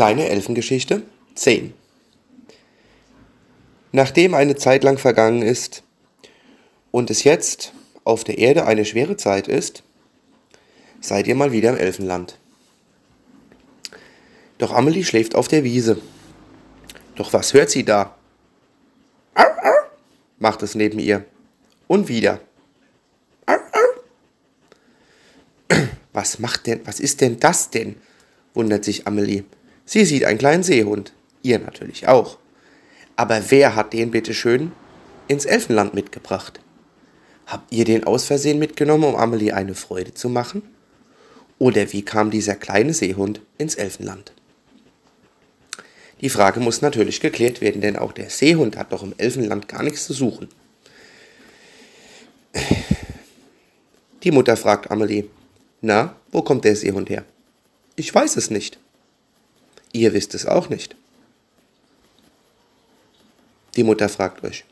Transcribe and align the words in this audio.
Kleine 0.00 0.30
Elfengeschichte 0.30 1.02
10 1.34 1.74
Nachdem 3.92 4.32
eine 4.32 4.56
Zeit 4.56 4.82
lang 4.82 4.96
vergangen 4.96 5.42
ist 5.42 5.82
und 6.90 7.10
es 7.10 7.22
jetzt 7.22 7.74
auf 8.04 8.24
der 8.24 8.38
Erde 8.38 8.64
eine 8.64 8.86
schwere 8.86 9.18
Zeit 9.18 9.46
ist, 9.46 9.82
seid 11.02 11.26
ihr 11.26 11.34
mal 11.34 11.52
wieder 11.52 11.68
im 11.68 11.76
Elfenland. 11.76 12.38
Doch 14.56 14.72
Amelie 14.72 15.04
schläft 15.04 15.34
auf 15.34 15.48
der 15.48 15.64
Wiese. 15.64 16.00
Doch 17.14 17.34
was 17.34 17.52
hört 17.52 17.68
sie 17.68 17.84
da? 17.84 18.16
Au, 19.34 19.42
au, 19.42 19.90
macht 20.38 20.62
es 20.62 20.74
neben 20.74 20.98
ihr. 20.98 21.26
Und 21.88 22.08
wieder. 22.08 22.40
Au, 23.44 23.52
au. 23.52 24.00
Was 26.14 26.38
macht 26.38 26.66
denn, 26.66 26.80
was 26.86 27.00
ist 27.00 27.20
denn 27.20 27.38
das 27.38 27.68
denn? 27.68 27.96
wundert 28.54 28.86
sich 28.86 29.06
Amelie. 29.06 29.44
Sie 29.90 30.04
sieht 30.04 30.24
einen 30.24 30.38
kleinen 30.38 30.62
Seehund. 30.62 31.12
Ihr 31.42 31.58
natürlich 31.58 32.06
auch. 32.06 32.38
Aber 33.16 33.50
wer 33.50 33.74
hat 33.74 33.92
den 33.92 34.12
bitte 34.12 34.34
schön 34.34 34.70
ins 35.26 35.46
Elfenland 35.46 35.94
mitgebracht? 35.94 36.60
Habt 37.44 37.72
ihr 37.72 37.84
den 37.84 38.04
aus 38.04 38.24
Versehen 38.24 38.60
mitgenommen, 38.60 39.02
um 39.02 39.16
Amelie 39.16 39.52
eine 39.52 39.74
Freude 39.74 40.14
zu 40.14 40.28
machen? 40.28 40.62
Oder 41.58 41.92
wie 41.92 42.02
kam 42.02 42.30
dieser 42.30 42.54
kleine 42.54 42.94
Seehund 42.94 43.40
ins 43.58 43.74
Elfenland? 43.74 44.32
Die 46.20 46.30
Frage 46.30 46.60
muss 46.60 46.82
natürlich 46.82 47.18
geklärt 47.18 47.60
werden, 47.60 47.80
denn 47.80 47.96
auch 47.96 48.12
der 48.12 48.30
Seehund 48.30 48.76
hat 48.76 48.92
doch 48.92 49.02
im 49.02 49.14
Elfenland 49.16 49.66
gar 49.66 49.82
nichts 49.82 50.04
zu 50.04 50.12
suchen. 50.12 50.46
Die 54.22 54.30
Mutter 54.30 54.56
fragt 54.56 54.88
Amelie, 54.88 55.24
na, 55.80 56.14
wo 56.30 56.42
kommt 56.42 56.64
der 56.64 56.76
Seehund 56.76 57.10
her? 57.10 57.24
Ich 57.96 58.14
weiß 58.14 58.36
es 58.36 58.50
nicht. 58.50 58.78
Ihr 59.92 60.12
wisst 60.12 60.34
es 60.34 60.46
auch 60.46 60.68
nicht. 60.68 60.96
Die 63.76 63.84
Mutter 63.84 64.08
fragt 64.08 64.44
euch, 64.44 64.64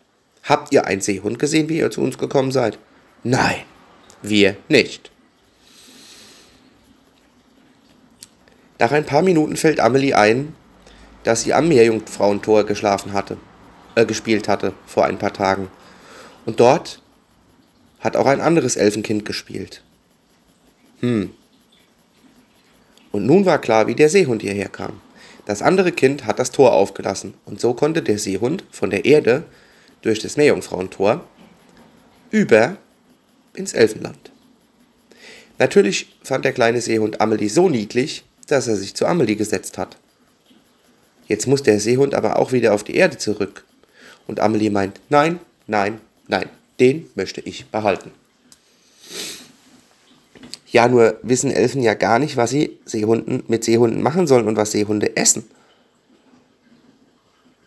habt 0.42 0.72
ihr 0.72 0.86
einen 0.86 1.00
Seehund 1.00 1.38
gesehen, 1.38 1.68
wie 1.68 1.78
ihr 1.78 1.90
zu 1.90 2.00
uns 2.00 2.18
gekommen 2.18 2.52
seid? 2.52 2.78
Nein, 3.22 3.62
wir 4.22 4.56
nicht. 4.68 5.10
Nach 8.78 8.92
ein 8.92 9.06
paar 9.06 9.22
Minuten 9.22 9.56
fällt 9.56 9.80
Amelie 9.80 10.14
ein, 10.14 10.54
dass 11.24 11.42
sie 11.42 11.52
am 11.52 11.68
Meerjungfrauentor 11.68 12.64
geschlafen 12.64 13.12
hatte, 13.12 13.38
äh, 13.96 14.06
gespielt 14.06 14.46
hatte 14.48 14.72
vor 14.86 15.04
ein 15.04 15.18
paar 15.18 15.32
Tagen. 15.32 15.68
Und 16.46 16.60
dort 16.60 17.02
hat 18.00 18.16
auch 18.16 18.26
ein 18.26 18.40
anderes 18.40 18.76
Elfenkind 18.76 19.24
gespielt. 19.24 19.82
Hm. 21.00 21.30
Und 23.10 23.26
nun 23.26 23.46
war 23.46 23.60
klar, 23.60 23.86
wie 23.86 23.94
der 23.94 24.08
Seehund 24.08 24.42
hierher 24.42 24.68
kam. 24.68 25.00
Das 25.48 25.62
andere 25.62 25.92
Kind 25.92 26.26
hat 26.26 26.38
das 26.38 26.50
Tor 26.50 26.74
aufgelassen 26.74 27.32
und 27.46 27.58
so 27.58 27.72
konnte 27.72 28.02
der 28.02 28.18
Seehund 28.18 28.64
von 28.70 28.90
der 28.90 29.06
Erde 29.06 29.44
durch 30.02 30.18
das 30.18 30.36
Meerjungfrauentor 30.36 31.24
über 32.30 32.76
ins 33.54 33.72
Elfenland. 33.72 34.30
Natürlich 35.58 36.14
fand 36.22 36.44
der 36.44 36.52
kleine 36.52 36.82
Seehund 36.82 37.22
Amelie 37.22 37.48
so 37.48 37.70
niedlich, 37.70 38.24
dass 38.46 38.68
er 38.68 38.76
sich 38.76 38.94
zu 38.94 39.06
Amelie 39.06 39.36
gesetzt 39.36 39.78
hat. 39.78 39.96
Jetzt 41.28 41.46
muss 41.46 41.62
der 41.62 41.80
Seehund 41.80 42.14
aber 42.14 42.38
auch 42.38 42.52
wieder 42.52 42.74
auf 42.74 42.84
die 42.84 42.96
Erde 42.96 43.16
zurück. 43.16 43.64
Und 44.26 44.40
Amelie 44.40 44.68
meint, 44.68 45.00
nein, 45.08 45.40
nein, 45.66 45.98
nein, 46.26 46.50
den 46.78 47.08
möchte 47.14 47.40
ich 47.40 47.64
behalten. 47.70 48.10
Ja, 50.70 50.86
nur 50.86 51.18
wissen 51.22 51.50
Elfen 51.50 51.82
ja 51.82 51.94
gar 51.94 52.18
nicht, 52.18 52.36
was 52.36 52.50
sie 52.50 52.78
Seehunden 52.84 53.42
mit 53.48 53.64
Seehunden 53.64 54.02
machen 54.02 54.26
sollen 54.26 54.46
und 54.46 54.56
was 54.56 54.72
Seehunde 54.72 55.16
essen. 55.16 55.48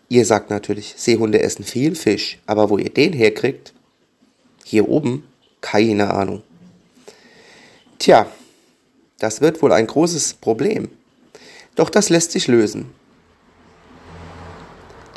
Ihr 0.08 0.26
sagt 0.26 0.50
natürlich, 0.50 0.94
Seehunde 0.98 1.42
essen 1.42 1.64
viel 1.64 1.96
Fisch, 1.96 2.38
aber 2.46 2.70
wo 2.70 2.78
ihr 2.78 2.90
den 2.90 3.14
herkriegt, 3.14 3.74
hier 4.64 4.88
oben, 4.88 5.24
keine 5.62 6.14
Ahnung. 6.14 6.44
Tja, 7.98 8.28
das 9.20 9.42
wird 9.42 9.62
wohl 9.62 9.72
ein 9.72 9.88
großes 9.88 10.36
Problem. 10.36 10.90
Doch 11.76 11.90
das 11.90 12.10
lässt 12.10 12.32
sich 12.32 12.48
lösen. 12.48 12.92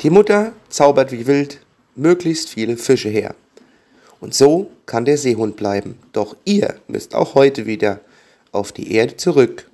Die 0.01 0.09
Mutter 0.09 0.53
zaubert 0.69 1.11
wie 1.11 1.27
wild 1.27 1.59
möglichst 1.95 2.49
viele 2.49 2.77
Fische 2.77 3.09
her. 3.09 3.35
Und 4.25 4.33
so 4.33 4.71
kann 4.87 5.05
der 5.05 5.19
Seehund 5.19 5.55
bleiben. 5.55 5.99
Doch 6.11 6.35
ihr 6.45 6.79
müsst 6.87 7.13
auch 7.13 7.35
heute 7.35 7.67
wieder 7.67 7.99
auf 8.51 8.71
die 8.71 8.91
Erde 8.91 9.17
zurück. 9.17 9.69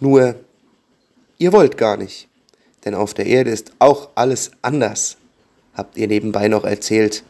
Nur, 0.00 0.36
ihr 1.36 1.52
wollt 1.52 1.76
gar 1.76 1.98
nicht, 1.98 2.26
denn 2.86 2.94
auf 2.94 3.12
der 3.12 3.26
Erde 3.26 3.50
ist 3.50 3.72
auch 3.80 4.08
alles 4.14 4.52
anders, 4.62 5.18
habt 5.74 5.98
ihr 5.98 6.08
nebenbei 6.08 6.48
noch 6.48 6.64
erzählt. 6.64 7.22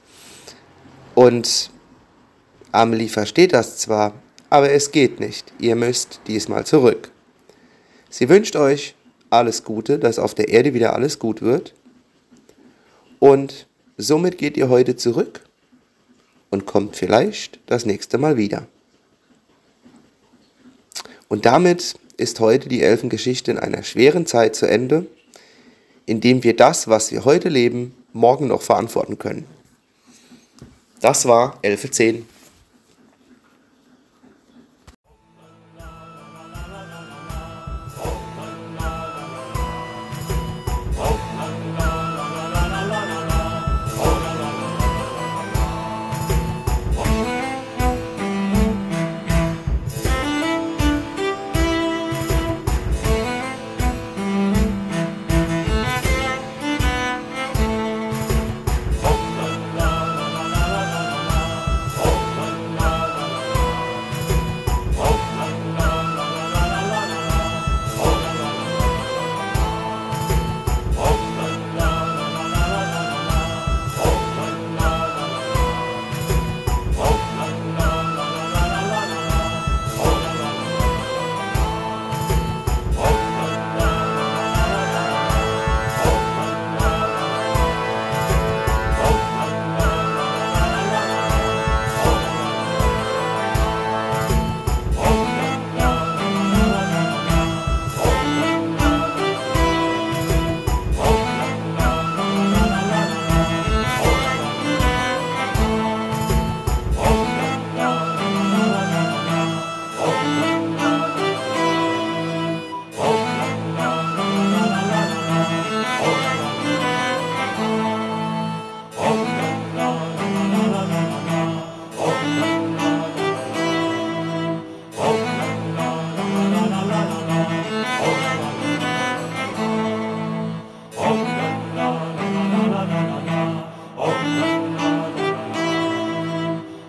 Und 1.16 1.72
Amelie 2.70 3.08
versteht 3.08 3.52
das 3.52 3.78
zwar, 3.78 4.12
aber 4.50 4.70
es 4.70 4.92
geht 4.92 5.18
nicht. 5.18 5.52
Ihr 5.58 5.74
müsst 5.74 6.20
diesmal 6.28 6.64
zurück. 6.64 7.10
Sie 8.08 8.28
wünscht 8.28 8.54
euch 8.54 8.94
alles 9.30 9.64
Gute, 9.64 9.98
dass 9.98 10.20
auf 10.20 10.32
der 10.32 10.48
Erde 10.48 10.74
wieder 10.74 10.92
alles 10.92 11.18
gut 11.18 11.42
wird. 11.42 11.74
Und 13.18 13.66
somit 13.96 14.38
geht 14.38 14.56
ihr 14.56 14.68
heute 14.68 14.94
zurück 14.94 15.40
und 16.50 16.66
kommt 16.66 16.96
vielleicht 16.96 17.60
das 17.66 17.86
nächste 17.86 18.18
Mal 18.18 18.36
wieder. 18.36 18.66
Und 21.28 21.44
damit 21.44 21.94
ist 22.16 22.40
heute 22.40 22.68
die 22.68 22.82
Elfengeschichte 22.82 23.50
in 23.50 23.58
einer 23.58 23.82
schweren 23.82 24.26
Zeit 24.26 24.54
zu 24.54 24.66
Ende, 24.66 25.06
indem 26.06 26.44
wir 26.44 26.56
das, 26.56 26.88
was 26.88 27.10
wir 27.10 27.24
heute 27.24 27.48
leben, 27.48 27.94
morgen 28.12 28.46
noch 28.48 28.62
verantworten 28.62 29.18
können. 29.18 29.44
Das 31.00 31.26
war 31.26 31.58
Elfe 31.62 31.90
10. 31.90 32.26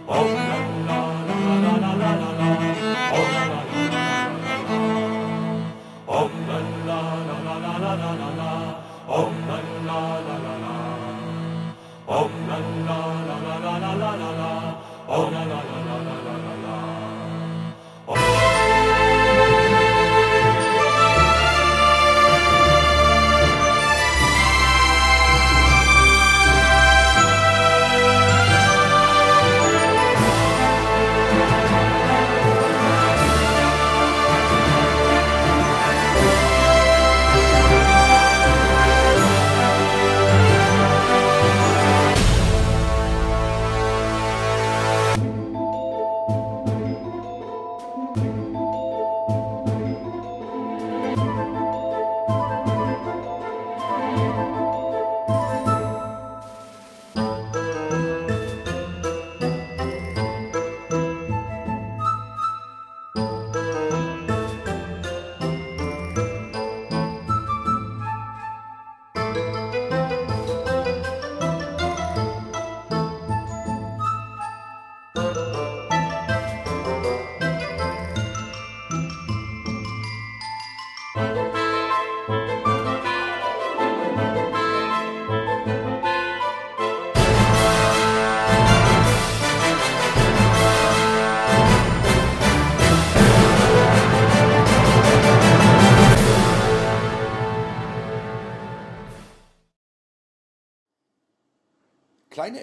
of 0.08 0.37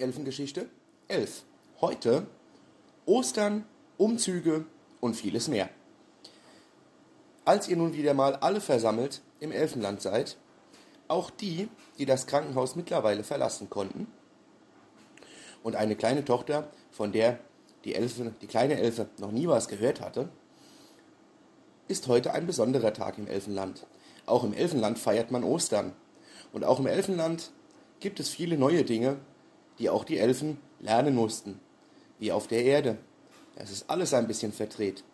Elfengeschichte 0.04 0.68
11. 1.08 1.44
Heute 1.80 2.26
Ostern, 3.06 3.64
Umzüge 3.96 4.66
und 5.00 5.14
vieles 5.16 5.48
mehr. 5.48 5.70
Als 7.46 7.68
ihr 7.68 7.78
nun 7.78 7.94
wieder 7.94 8.12
mal 8.12 8.34
alle 8.36 8.60
versammelt 8.60 9.22
im 9.40 9.50
Elfenland 9.50 10.02
seid, 10.02 10.36
auch 11.08 11.30
die, 11.30 11.70
die 11.96 12.04
das 12.04 12.26
Krankenhaus 12.26 12.76
mittlerweile 12.76 13.24
verlassen 13.24 13.70
konnten, 13.70 14.06
und 15.62 15.74
eine 15.74 15.96
kleine 15.96 16.22
Tochter, 16.26 16.68
von 16.90 17.10
der 17.12 17.38
die, 17.84 17.94
Elfe, 17.94 18.34
die 18.42 18.46
kleine 18.46 18.76
Elfe 18.78 19.08
noch 19.16 19.32
nie 19.32 19.48
was 19.48 19.68
gehört 19.68 20.02
hatte, 20.02 20.28
ist 21.88 22.08
heute 22.08 22.34
ein 22.34 22.46
besonderer 22.46 22.92
Tag 22.92 23.16
im 23.16 23.26
Elfenland. 23.26 23.86
Auch 24.26 24.44
im 24.44 24.52
Elfenland 24.52 24.98
feiert 24.98 25.30
man 25.30 25.44
Ostern. 25.44 25.94
Und 26.52 26.62
auch 26.62 26.78
im 26.78 26.86
Elfenland 26.86 27.52
gibt 28.00 28.20
es 28.20 28.28
viele 28.28 28.58
neue 28.58 28.84
Dinge, 28.84 29.16
die 29.78 29.90
auch 29.90 30.04
die 30.04 30.18
Elfen 30.18 30.58
lernen 30.80 31.14
mussten, 31.14 31.60
wie 32.18 32.32
auf 32.32 32.46
der 32.46 32.64
Erde. 32.64 32.98
Es 33.56 33.70
ist 33.70 33.88
alles 33.88 34.14
ein 34.14 34.26
bisschen 34.26 34.52
verdreht. 34.52 35.04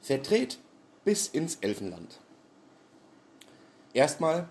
Verdreht 0.00 0.58
bis 1.04 1.28
ins 1.28 1.56
Elfenland. 1.56 2.20
Erstmal, 3.92 4.48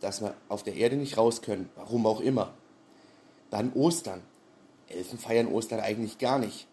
dass 0.00 0.20
wir 0.20 0.34
auf 0.48 0.62
der 0.62 0.74
Erde 0.74 0.96
nicht 0.96 1.16
raus 1.16 1.42
können, 1.42 1.70
warum 1.76 2.06
auch 2.06 2.20
immer. 2.20 2.54
Dann 3.50 3.72
Ostern. 3.72 4.22
Elfen 4.88 5.18
feiern 5.18 5.46
Ostern 5.46 5.80
eigentlich 5.80 6.18
gar 6.18 6.38
nicht. 6.38 6.66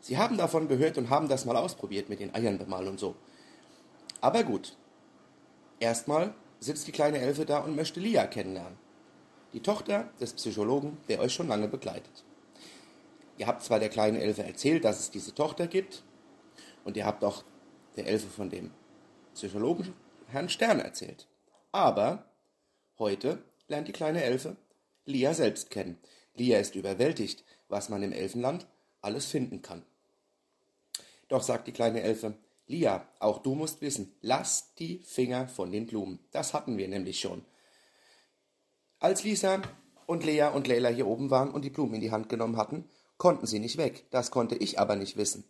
Sie 0.00 0.18
haben 0.18 0.38
davon 0.38 0.68
gehört 0.68 0.98
und 0.98 1.10
haben 1.10 1.28
das 1.28 1.44
mal 1.44 1.56
ausprobiert 1.56 2.08
mit 2.08 2.20
den 2.20 2.34
Eiern 2.34 2.58
bemalen 2.58 2.88
und 2.88 3.00
so. 3.00 3.16
Aber 4.20 4.44
gut. 4.44 4.76
Erstmal 5.78 6.34
sitzt 6.60 6.86
die 6.86 6.92
kleine 6.92 7.18
Elfe 7.18 7.44
da 7.46 7.58
und 7.58 7.74
möchte 7.74 8.00
Lia 8.00 8.26
kennenlernen 8.26 8.78
die 9.52 9.60
Tochter 9.60 10.10
des 10.20 10.32
Psychologen, 10.34 10.98
der 11.08 11.20
euch 11.20 11.34
schon 11.34 11.48
lange 11.48 11.68
begleitet. 11.68 12.24
Ihr 13.38 13.46
habt 13.46 13.62
zwar 13.62 13.78
der 13.78 13.88
kleinen 13.88 14.20
Elfe 14.20 14.42
erzählt, 14.42 14.84
dass 14.84 15.00
es 15.00 15.10
diese 15.10 15.34
Tochter 15.34 15.66
gibt, 15.66 16.02
und 16.84 16.96
ihr 16.96 17.06
habt 17.06 17.24
auch 17.24 17.44
der 17.96 18.06
Elfe 18.06 18.28
von 18.28 18.50
dem 18.50 18.70
Psychologen 19.34 19.94
Herrn 20.28 20.48
Stern 20.48 20.80
erzählt. 20.80 21.26
Aber 21.72 22.24
heute 22.98 23.42
lernt 23.68 23.88
die 23.88 23.92
kleine 23.92 24.22
Elfe 24.22 24.56
Lia 25.04 25.34
selbst 25.34 25.70
kennen. 25.70 25.98
Lia 26.34 26.58
ist 26.58 26.74
überwältigt, 26.74 27.44
was 27.68 27.88
man 27.88 28.02
im 28.02 28.12
Elfenland 28.12 28.66
alles 29.00 29.26
finden 29.26 29.62
kann. 29.62 29.84
Doch 31.28 31.42
sagt 31.42 31.68
die 31.68 31.72
kleine 31.72 32.02
Elfe, 32.02 32.34
Lia, 32.66 33.06
auch 33.18 33.38
du 33.38 33.54
musst 33.54 33.80
wissen, 33.80 34.14
lass 34.20 34.74
die 34.74 34.98
Finger 34.98 35.48
von 35.48 35.72
den 35.72 35.86
Blumen. 35.86 36.20
Das 36.30 36.54
hatten 36.54 36.76
wir 36.76 36.88
nämlich 36.88 37.20
schon. 37.20 37.44
Als 39.02 39.24
Lisa 39.24 39.62
und 40.06 40.24
Lea 40.24 40.50
und 40.54 40.66
Leila 40.66 40.90
hier 40.90 41.06
oben 41.06 41.30
waren 41.30 41.50
und 41.50 41.64
die 41.64 41.70
Blumen 41.70 41.94
in 41.94 42.00
die 42.02 42.10
Hand 42.10 42.28
genommen 42.28 42.58
hatten, 42.58 42.88
konnten 43.16 43.46
sie 43.46 43.58
nicht 43.58 43.78
weg. 43.78 44.04
Das 44.10 44.30
konnte 44.30 44.56
ich 44.56 44.78
aber 44.78 44.94
nicht 44.94 45.16
wissen. 45.16 45.44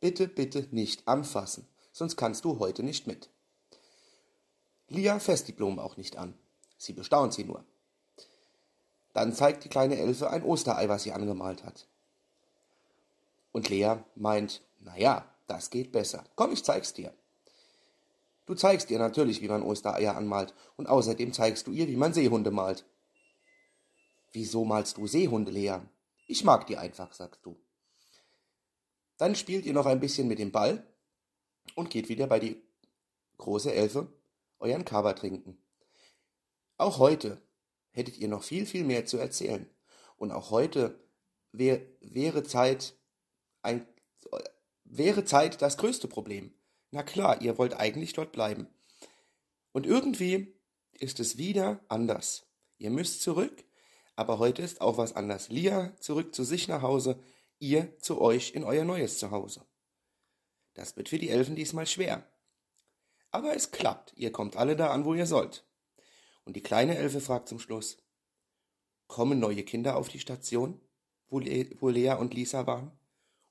Bitte, 0.00 0.28
bitte 0.28 0.68
nicht 0.72 1.08
anfassen, 1.08 1.66
sonst 1.92 2.16
kannst 2.16 2.44
du 2.44 2.58
heute 2.58 2.82
nicht 2.82 3.06
mit. 3.06 3.30
Lia 4.88 5.18
fasst 5.20 5.48
die 5.48 5.52
Blumen 5.52 5.78
auch 5.78 5.96
nicht 5.96 6.18
an. 6.18 6.34
Sie 6.76 6.92
bestaunt 6.92 7.32
sie 7.32 7.44
nur. 7.44 7.64
Dann 9.14 9.32
zeigt 9.32 9.64
die 9.64 9.70
kleine 9.70 9.96
Elfe 9.96 10.28
ein 10.28 10.42
Osterei, 10.42 10.88
was 10.90 11.04
sie 11.04 11.12
angemalt 11.12 11.64
hat. 11.64 11.86
Und 13.52 13.70
Lea 13.70 13.96
meint, 14.16 14.60
na 14.80 14.98
ja, 14.98 15.24
das 15.46 15.70
geht 15.70 15.92
besser. 15.92 16.24
Komm, 16.34 16.52
ich 16.52 16.62
zeig's 16.62 16.92
dir. 16.92 17.14
Du 18.46 18.54
zeigst 18.54 18.90
ihr 18.90 18.98
natürlich, 18.98 19.40
wie 19.40 19.48
man 19.48 19.62
Ostereier 19.62 20.16
anmalt, 20.16 20.54
und 20.76 20.88
außerdem 20.88 21.32
zeigst 21.32 21.66
du 21.66 21.72
ihr, 21.72 21.86
wie 21.88 21.96
man 21.96 22.12
Seehunde 22.12 22.50
malt. 22.50 22.84
Wieso 24.32 24.64
malst 24.64 24.96
du 24.96 25.06
Seehunde, 25.06 25.52
Lea? 25.52 25.78
Ich 26.26 26.44
mag 26.44 26.66
die 26.66 26.76
einfach, 26.76 27.12
sagst 27.12 27.44
du. 27.44 27.56
Dann 29.18 29.34
spielt 29.36 29.66
ihr 29.66 29.72
noch 29.72 29.86
ein 29.86 30.00
bisschen 30.00 30.26
mit 30.26 30.38
dem 30.38 30.50
Ball 30.50 30.84
und 31.74 31.90
geht 31.90 32.08
wieder 32.08 32.26
bei 32.26 32.40
die 32.40 32.60
große 33.38 33.72
Elfe 33.72 34.12
euren 34.58 34.84
Kaba 34.84 35.12
trinken. 35.12 35.58
Auch 36.76 36.98
heute 36.98 37.40
hättet 37.92 38.18
ihr 38.18 38.28
noch 38.28 38.42
viel, 38.42 38.66
viel 38.66 38.84
mehr 38.84 39.06
zu 39.06 39.18
erzählen. 39.18 39.68
Und 40.16 40.32
auch 40.32 40.50
heute 40.50 40.98
wär, 41.52 41.80
wäre 42.00 42.42
Zeit 42.42 42.94
ein, 43.60 43.86
wäre 44.84 45.24
Zeit 45.24 45.62
das 45.62 45.76
größte 45.76 46.08
Problem. 46.08 46.52
Na 46.92 47.02
klar, 47.02 47.40
ihr 47.40 47.56
wollt 47.56 47.74
eigentlich 47.74 48.12
dort 48.12 48.32
bleiben. 48.32 48.68
Und 49.72 49.86
irgendwie 49.86 50.54
ist 50.92 51.20
es 51.20 51.38
wieder 51.38 51.80
anders. 51.88 52.46
Ihr 52.76 52.90
müsst 52.90 53.22
zurück, 53.22 53.64
aber 54.14 54.38
heute 54.38 54.60
ist 54.60 54.82
auch 54.82 54.98
was 54.98 55.16
anders. 55.16 55.48
Lia 55.48 55.96
zurück 56.00 56.34
zu 56.34 56.44
sich 56.44 56.68
nach 56.68 56.82
Hause, 56.82 57.18
ihr 57.58 57.98
zu 57.98 58.20
euch 58.20 58.54
in 58.54 58.62
euer 58.62 58.84
neues 58.84 59.18
Zuhause. 59.18 59.66
Das 60.74 60.96
wird 60.96 61.08
für 61.08 61.18
die 61.18 61.30
Elfen 61.30 61.56
diesmal 61.56 61.86
schwer. 61.86 62.30
Aber 63.30 63.56
es 63.56 63.70
klappt, 63.70 64.12
ihr 64.14 64.30
kommt 64.30 64.56
alle 64.56 64.76
da 64.76 64.90
an, 64.90 65.06
wo 65.06 65.14
ihr 65.14 65.26
sollt. 65.26 65.66
Und 66.44 66.56
die 66.56 66.62
kleine 66.62 66.98
Elfe 66.98 67.20
fragt 67.22 67.48
zum 67.48 67.58
Schluss, 67.58 67.96
kommen 69.06 69.38
neue 69.38 69.62
Kinder 69.62 69.96
auf 69.96 70.10
die 70.10 70.20
Station, 70.20 70.78
wo, 71.28 71.38
Le 71.38 71.70
wo 71.80 71.88
Lea 71.88 72.16
und 72.18 72.34
Lisa 72.34 72.66
waren 72.66 72.92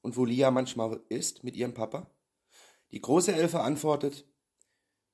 und 0.01 0.15
wo 0.15 0.25
Lia 0.25 0.51
manchmal 0.51 1.01
ist 1.09 1.43
mit 1.43 1.55
ihrem 1.55 1.73
Papa? 1.73 2.11
Die 2.91 3.01
große 3.01 3.33
Elfe 3.33 3.61
antwortet, 3.61 4.25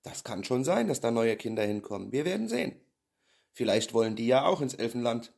das 0.03 0.23
kann 0.23 0.43
schon 0.43 0.63
sein, 0.63 0.87
dass 0.87 1.01
da 1.01 1.11
neue 1.11 1.37
Kinder 1.37 1.63
hinkommen. 1.63 2.11
Wir 2.11 2.25
werden 2.25 2.47
sehen. 2.47 2.79
Vielleicht 3.51 3.93
wollen 3.93 4.15
die 4.15 4.27
ja 4.27 4.45
auch 4.45 4.61
ins 4.61 4.73
Elfenland. 4.73 5.33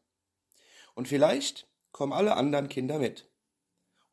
Und 0.93 1.07
vielleicht 1.07 1.67
kommen 1.91 2.13
alle 2.13 2.35
anderen 2.35 2.69
Kinder 2.69 2.99
mit 2.99 3.29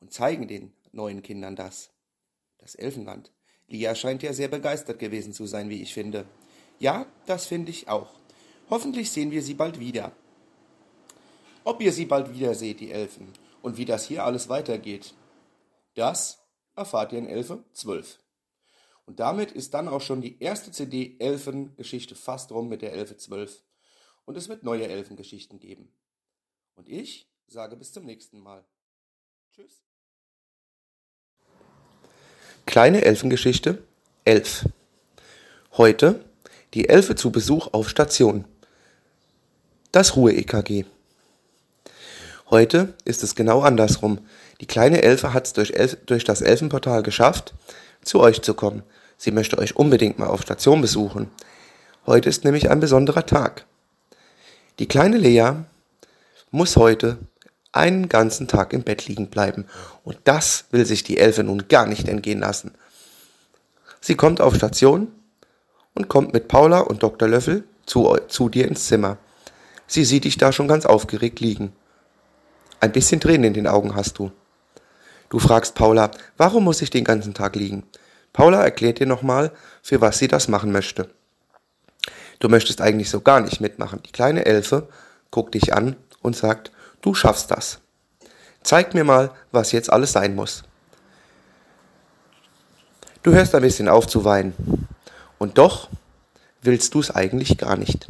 und 0.01 0.13
zeigen 0.13 0.49
den 0.49 0.73
neuen 0.93 1.23
Kindern 1.23 1.57
das. 1.57 1.91
Das 2.59 2.75
Elfenland. 2.75 3.33
Lia 3.69 3.95
scheint 3.95 4.23
ja 4.23 4.33
sehr 4.33 4.49
begeistert 4.49 4.99
gewesen 4.99 5.33
zu 5.33 5.47
sein, 5.47 5.69
wie 5.69 5.83
ich 5.83 5.93
finde. 5.93 6.27
Ja, 6.79 7.07
das 7.27 7.47
finde 7.47 7.71
ich 7.71 7.89
auch. 7.89 8.11
Hoffentlich 8.71 9.11
sehen 9.11 9.31
wir 9.31 9.43
sie 9.43 9.55
bald 9.55 9.79
wieder. 9.79 10.13
Ob 11.65 11.83
ihr 11.83 11.93
sie 11.93 12.07
bald 12.07 12.33
wieder 12.33 12.55
seht, 12.55 12.81
die 12.81 12.93
Elfen, 12.93 13.33
und 13.63 13.77
wie 13.77 13.85
das 13.85 14.07
hier 14.07 14.25
alles 14.25 14.49
weitergeht, 14.49 15.15
das 15.95 16.46
erfahrt 16.77 17.13
ihr 17.13 17.19
in 17.19 17.27
Elfe 17.27 17.65
12. 17.73 18.21
Und 19.07 19.21
damit 19.21 19.53
ist 19.53 19.75
dann 19.75 19.89
auch 19.89 20.01
schon 20.01 20.21
die 20.21 20.41
erste 20.41 20.73
CD 20.73 21.17
Elfengeschichte 21.19 22.15
fast 22.15 22.53
rum 22.53 22.69
mit 22.69 22.83
der 22.83 22.93
Elfe 22.93 23.17
12. 23.17 23.63
Und 24.25 24.37
es 24.37 24.49
wird 24.49 24.65
neue 24.65 24.89
Elfengeschichten 24.89 25.61
geben. 25.61 25.93
Und 26.75 26.89
ich 26.89 27.31
sage 27.47 27.77
bis 27.77 27.93
zum 27.93 28.05
nächsten 28.05 28.41
Mal. 28.41 28.65
Tschüss. 29.53 29.83
Kleine 32.67 33.05
Elfengeschichte 33.05 33.83
11. 34.25 34.69
Heute 35.77 36.25
die 36.75 36.89
Elfe 36.89 37.15
zu 37.15 37.31
Besuch 37.31 37.69
auf 37.73 37.89
Station. 37.89 38.45
Das 39.93 40.17
Ruhe-EKG. 40.17 40.85
Heute 42.49 42.95
ist 43.05 43.25
es 43.25 43.35
genau 43.35 43.63
andersrum. 43.63 44.21
Die 44.61 44.67
kleine 44.67 45.03
Elfe 45.03 45.33
hat 45.33 45.47
es 45.47 45.53
durch, 45.53 45.73
Elf 45.73 45.97
durch 46.07 46.23
das 46.23 46.43
Elfenportal 46.43 47.03
geschafft, 47.03 47.55
zu 48.03 48.21
euch 48.21 48.43
zu 48.43 48.55
kommen. 48.55 48.85
Sie 49.17 49.33
möchte 49.33 49.59
euch 49.59 49.77
unbedingt 49.77 50.19
mal 50.19 50.29
auf 50.29 50.43
Station 50.43 50.81
besuchen. 50.81 51.31
Heute 52.07 52.29
ist 52.29 52.45
nämlich 52.45 52.71
ein 52.71 52.79
besonderer 52.79 53.27
Tag. 53.27 53.67
Die 54.79 54.87
kleine 54.87 55.17
Lea 55.17 55.53
muss 56.53 56.77
heute 56.77 57.19
einen 57.73 58.09
ganzen 58.09 58.47
Tag 58.47 58.73
im 58.73 58.83
Bett 58.83 59.09
liegen 59.09 59.29
bleiben. 59.29 59.67
Und 60.05 60.19
das 60.25 60.67
will 60.71 60.87
sich 60.87 61.03
die 61.03 61.19
Elfe 61.19 61.43
nun 61.43 61.67
gar 61.69 61.87
nicht 61.87 62.09
entgehen 62.09 62.41
lassen. 62.41 62.73
Sie 64.01 64.15
kommt 64.15 64.41
auf 64.41 64.55
Station 64.55 65.09
und 65.95 66.09
kommt 66.09 66.33
mit 66.33 66.47
Paula 66.47 66.81
und 66.81 67.03
Dr. 67.03 67.29
Löffel 67.29 67.65
zu, 67.87 68.17
zu 68.29 68.49
dir 68.49 68.69
ins 68.69 68.87
Zimmer. 68.87 69.19
Sie 69.89 70.05
sieht 70.05 70.25
dich 70.25 70.39
da 70.39 70.53
schon 70.53 70.69
ganz 70.69 70.87
aufgeregt 70.87 71.41
liegen. 71.41 71.73
Ein 72.81 72.93
bisschen 72.93 73.21
Tränen 73.21 73.45
in 73.45 73.55
den 73.55 73.67
Augen 73.67 73.95
hast 73.95 74.19
du. 74.19 74.31
Du 75.29 75.39
fragst 75.39 75.75
Paula, 75.75 76.11
warum 76.37 76.65
muss 76.65 76.83
ich 76.83 76.91
den 76.91 77.05
ganzen 77.05 77.35
Tag 77.35 77.57
liegen? 77.57 77.85
Paula 78.33 78.63
erklärt 78.63 79.01
dir 79.01 79.07
nochmal, 79.07 79.51
für 79.83 80.01
was 80.01 80.19
sie 80.19 80.29
das 80.29 80.49
machen 80.49 80.73
möchte. 80.73 81.09
Du 82.39 82.49
möchtest 82.49 82.81
eigentlich 82.83 83.09
so 83.09 83.21
gar 83.21 83.41
nicht 83.41 83.61
mitmachen. 83.61 84.03
Die 84.05 84.13
kleine 84.13 84.45
Elfe 84.45 84.89
guckt 85.31 85.55
dich 85.55 85.75
an 85.75 85.97
und 86.21 86.37
sagt, 86.37 86.71
du 87.01 87.15
schaffst 87.15 87.51
das. 87.51 87.81
Zeig 88.63 88.95
mir 88.95 89.05
mal, 89.05 89.31
was 89.53 89.73
jetzt 89.73 89.91
alles 89.91 90.13
sein 90.13 90.35
muss. 90.35 90.63
Du 93.23 93.33
hörst 93.33 93.55
ein 93.55 93.63
bisschen 93.63 93.89
auf 93.89 94.07
zu 94.07 94.25
weinen. 94.25 94.55
Und 95.39 95.59
doch 95.59 95.89
willst 96.63 96.95
du 96.95 97.01
es 97.01 97.11
eigentlich 97.11 97.57
gar 97.57 97.77
nicht. 97.77 98.07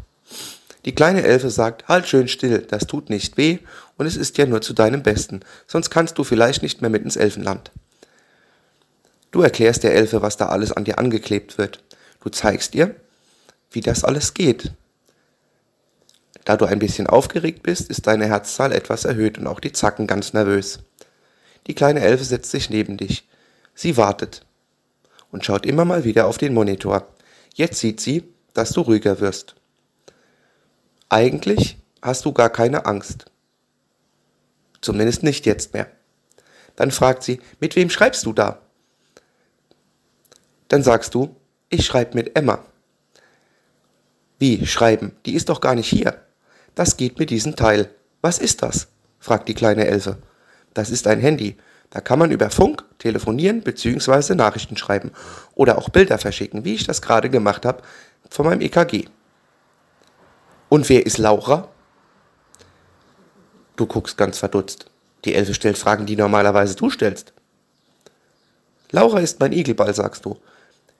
Die 0.85 0.95
kleine 0.95 1.23
Elfe 1.23 1.51
sagt, 1.51 1.89
halt 1.89 2.07
schön 2.07 2.29
still, 2.29 2.61
das 2.61 2.87
tut 2.87 3.11
nicht 3.11 3.37
weh 3.37 3.59
und 3.97 4.07
es 4.07 4.17
ist 4.17 4.39
ja 4.39 4.47
nur 4.47 4.61
zu 4.61 4.73
deinem 4.73 5.03
Besten, 5.03 5.41
sonst 5.67 5.91
kannst 5.91 6.19
du 6.19 6.25
vielleicht 6.25 6.63
nicht 6.63 6.81
mehr 6.81 6.91
mit 6.91 7.03
ins 7.03 7.17
Elfenland. 7.17 7.71
Du 9.31 9.43
erklärst 9.43 9.83
der 9.83 9.95
Elfe, 9.95 10.23
was 10.23 10.37
da 10.37 10.47
alles 10.47 10.73
an 10.73 10.85
dir 10.85 10.99
angeklebt 10.99 11.59
wird. 11.59 11.83
Du 12.23 12.31
zeigst 12.31 12.75
ihr, 12.75 12.95
wie 13.71 13.81
das 13.81 14.05
alles 14.05 14.35
geht. 14.35 14.73
Da 16.45 16.57
du 16.57 16.65
ein 16.65 16.79
bisschen 16.79 17.07
aufgeregt 17.07 17.63
bist, 17.63 17.91
ist 17.91 18.07
deine 18.07 18.27
Herzzahl 18.27 18.73
etwas 18.73 19.05
erhöht 19.05 19.37
und 19.37 19.47
auch 19.47 19.61
die 19.61 19.73
Zacken 19.73 20.07
ganz 20.07 20.33
nervös. 20.33 20.79
Die 21.67 21.75
kleine 21.75 22.01
Elfe 22.01 22.25
setzt 22.25 22.51
sich 22.51 22.71
neben 22.71 22.97
dich. 22.97 23.29
Sie 23.75 23.97
wartet 23.97 24.47
und 25.33 25.45
schaut 25.45 25.67
immer 25.67 25.85
mal 25.85 26.05
wieder 26.05 26.27
auf 26.27 26.39
den 26.39 26.55
Monitor. 26.55 27.09
Jetzt 27.55 27.81
sieht 27.81 28.01
sie, 28.01 28.25
dass 28.55 28.71
du 28.71 28.83
ruhiger 28.83 29.21
wirst. 29.21 29.57
Eigentlich 31.09 31.79
hast 32.01 32.25
du 32.25 32.33
gar 32.33 32.51
keine 32.51 32.87
Angst. 32.87 33.27
Zumindest 34.87 35.25
nicht 35.25 35.47
jetzt 35.47 35.75
mehr. 35.75 35.89
Dann 36.77 36.93
fragt 36.93 37.25
sie, 37.25 37.41
mit 37.59 37.75
wem 37.75 37.91
schreibst 37.91 38.25
du 38.25 38.33
da? 38.33 38.61
Dann 40.69 40.85
sagst 40.85 41.13
du, 41.13 41.35
ich 41.71 41.85
schreibe 41.85 42.15
mit 42.15 42.39
Emma. 42.39 42.65
Wie 44.39 44.65
schreiben? 44.65 45.17
Die 45.27 45.35
ist 45.35 45.49
doch 45.49 45.61
gar 45.61 45.75
nicht 45.75 45.89
hier. 45.89 46.23
Das 46.77 46.97
geht 46.97 47.19
mit 47.19 47.31
diesem 47.31 47.57
Teil. 47.57 47.91
Was 48.21 48.39
ist 48.39 48.63
das? 48.63 48.87
fragt 49.19 49.49
die 49.49 49.55
kleine 49.55 49.89
Elfe. 49.89 50.19
Das 50.73 50.91
ist 50.91 51.09
ein 51.09 51.19
Handy. 51.19 51.57
Da 51.91 52.01
kann 52.01 52.21
man 52.21 52.31
über 52.31 52.51
Funk 52.51 52.85
telefonieren 52.99 53.63
bzw. 53.63 54.37
Nachrichten 54.37 54.77
schreiben 54.77 55.11
oder 55.57 55.79
auch 55.79 55.89
Bilder 55.89 56.19
verschicken, 56.19 56.65
wie 56.65 56.75
ich 56.75 56.87
das 56.87 57.03
gerade 57.03 57.29
gemacht 57.29 57.67
habe 57.67 57.83
von 58.31 58.47
meinem 58.47 58.61
EKG. 58.61 59.07
Und 60.69 60.89
wer 60.89 61.05
ist 61.05 61.19
Laura? 61.19 61.71
Du 63.77 63.87
guckst 63.87 64.17
ganz 64.17 64.39
verdutzt. 64.39 64.87
Die 65.25 65.35
Elfe 65.35 65.55
stellt 65.55 65.79
Fragen, 65.79 66.07
die 66.07 66.17
normalerweise 66.17 66.77
du 66.77 66.91
stellst. 66.91 67.33
Laura 68.91 69.21
ist 69.21 69.41
mein 69.41 69.53
Igelball, 69.53 69.95
sagst 69.95 70.25
du. 70.25 70.39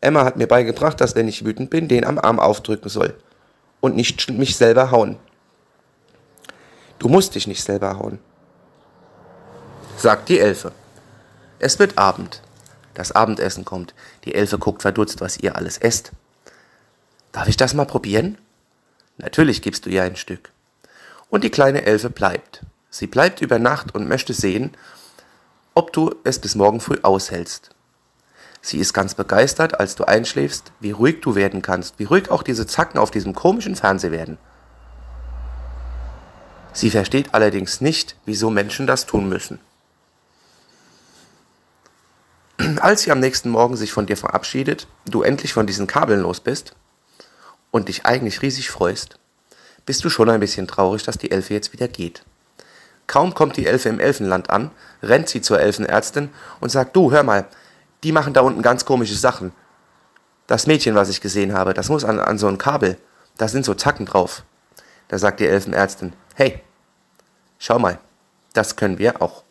Emma 0.01 0.25
hat 0.25 0.37
mir 0.37 0.47
beigebracht, 0.47 1.01
dass 1.01 1.15
wenn 1.15 1.29
ich 1.29 1.45
wütend 1.45 1.71
bin, 1.71 1.89
den 1.89 2.05
am 2.05 2.19
Arm 2.19 2.39
aufdrücken 2.39 2.91
soll. 2.91 3.15
Und 3.81 3.97
nicht 3.97 4.31
mich 4.31 4.57
selber 4.57 4.91
hauen. 4.91 5.17
Du 6.99 7.09
musst 7.09 7.35
dich 7.35 7.47
nicht 7.47 7.63
selber 7.63 7.99
hauen. 7.99 8.19
Sagt 9.97 10.29
die 10.29 10.39
Elfe. 10.39 10.73
Es 11.59 11.79
wird 11.79 11.97
Abend. 11.97 12.43
Das 12.95 13.13
Abendessen 13.13 13.65
kommt. 13.65 13.95
Die 14.25 14.35
Elfe 14.35 14.59
guckt 14.59 14.83
verdutzt, 14.83 15.21
was 15.21 15.39
ihr 15.39 15.57
alles 15.57 15.79
esst. 15.79 16.13
Darf 17.33 17.49
ich 17.49 17.57
das 17.57 17.75
mal 17.75 17.85
probieren? 17.85 18.39
Natürlich 19.19 19.63
gibst 19.63 19.87
du 19.87 19.91
ihr 19.91 20.03
ein 20.03 20.17
Stück. 20.17 20.51
Und 21.29 21.45
die 21.45 21.51
kleine 21.51 21.85
Elfe 21.85 22.11
bleibt. 22.11 22.63
Sie 22.91 23.07
bleibt 23.07 23.41
über 23.41 23.59
Nacht 23.59 23.95
und 23.95 24.09
möchte 24.09 24.33
sehen, 24.33 24.77
ob 25.75 25.93
du 25.93 26.15
es 26.25 26.39
bis 26.39 26.55
morgen 26.55 26.81
früh 26.81 26.99
aushältst. 27.03 27.71
Sie 28.63 28.79
ist 28.79 28.95
ganz 28.95 29.15
begeistert, 29.15 29.79
als 29.79 29.95
du 29.95 30.05
einschläfst, 30.05 30.73
wie 30.81 30.91
ruhig 30.91 31.21
du 31.21 31.35
werden 31.35 31.63
kannst, 31.63 31.99
wie 31.99 32.05
ruhig 32.05 32.31
auch 32.31 32.43
diese 32.43 32.67
Zacken 32.67 32.99
auf 32.99 33.11
diesem 33.11 33.35
komischen 33.35 33.77
Fernseher 33.77 34.11
werden. 34.11 34.39
Sie 36.73 36.91
versteht 36.91 37.33
allerdings 37.33 37.81
nicht, 37.81 38.17
wieso 38.25 38.51
Menschen 38.51 38.87
das 38.87 39.07
tun 39.07 39.29
müssen. 39.29 39.61
Als 42.81 43.03
sie 43.03 43.13
am 43.13 43.21
nächsten 43.21 43.51
Morgen 43.51 43.77
sich 43.77 43.93
von 43.93 44.07
dir 44.07 44.17
verabschiedet, 44.17 44.89
du 45.05 45.23
endlich 45.23 45.53
von 45.53 45.67
diesen 45.67 45.87
Kabeln 45.87 46.21
los 46.21 46.41
bist, 46.41 46.75
und 47.71 47.89
dich 47.89 48.07
eigentlich 48.07 48.43
riesig 48.43 48.71
freust, 48.71 49.19
bist 49.87 50.05
du 50.05 50.11
schon 50.11 50.29
ein 50.29 50.41
bisschen 50.41 50.67
traurig, 50.67 51.05
dass 51.05 51.17
die 51.17 51.31
Elfe 51.31 51.55
jetzt 51.55 51.73
wieder 51.73 51.89
geht. 51.89 52.25
Kaum 53.07 53.35
kommt 53.35 53.57
die 53.57 53.67
Elfe 53.67 53.89
im 53.89 54.01
Elfenland 54.01 54.51
an, 54.51 54.73
rennt 55.03 55.29
sie 55.29 55.41
zur 55.41 55.61
Elfenärztin 55.61 56.31
und 56.61 56.71
sagt, 56.71 56.97
du, 56.97 57.13
hör 57.13 57.23
mal, 57.23 57.47
die 58.03 58.13
machen 58.13 58.35
da 58.35 58.41
unten 58.41 58.63
ganz 58.63 58.85
komische 58.85 59.15
Sachen. 59.15 59.53
Das 60.49 60.67
Mädchen, 60.67 60.97
was 60.97 61.09
ich 61.09 61.21
gesehen 61.21 61.55
habe, 61.55 61.73
das 61.73 61.89
muss 61.89 62.05
an, 62.05 62.19
an 62.19 62.39
so 62.39 62.49
ein 62.49 62.59
Kabel, 62.59 62.99
da 63.39 63.49
sind 63.49 63.65
so 63.65 63.75
Zacken 63.75 64.07
drauf. 64.07 64.43
Da 65.09 65.19
sagt 65.19 65.39
die 65.39 65.47
Elfenärztin, 65.47 66.13
hey, 66.35 66.61
schau 67.59 67.79
mal, 67.79 67.99
das 68.53 68.75
können 68.75 68.99
wir 68.99 69.23
auch. 69.23 69.45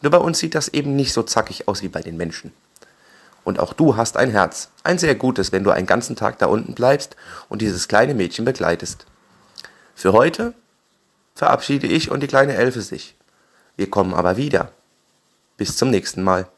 Nur 0.00 0.10
bei 0.10 0.18
uns 0.18 0.38
sieht 0.38 0.54
das 0.54 0.68
eben 0.68 0.94
nicht 0.94 1.12
so 1.12 1.22
zackig 1.22 1.66
aus 1.66 1.82
wie 1.82 1.88
bei 1.88 2.02
den 2.02 2.16
Menschen. 2.16 2.52
Und 3.42 3.58
auch 3.58 3.72
du 3.72 3.96
hast 3.96 4.16
ein 4.16 4.30
Herz, 4.30 4.70
ein 4.84 4.98
sehr 4.98 5.14
gutes, 5.14 5.50
wenn 5.50 5.64
du 5.64 5.70
einen 5.70 5.86
ganzen 5.86 6.16
Tag 6.16 6.38
da 6.38 6.46
unten 6.46 6.74
bleibst 6.74 7.16
und 7.48 7.62
dieses 7.62 7.88
kleine 7.88 8.14
Mädchen 8.14 8.44
begleitest. 8.44 9.06
Für 9.94 10.12
heute 10.12 10.54
verabschiede 11.34 11.86
ich 11.86 12.10
und 12.10 12.22
die 12.22 12.26
kleine 12.26 12.54
Elfe 12.54 12.80
sich. 12.80 13.16
Wir 13.76 13.90
kommen 13.90 14.14
aber 14.14 14.36
wieder. 14.36 14.70
Bis 15.56 15.76
zum 15.76 15.90
nächsten 15.90 16.22
Mal. 16.22 16.48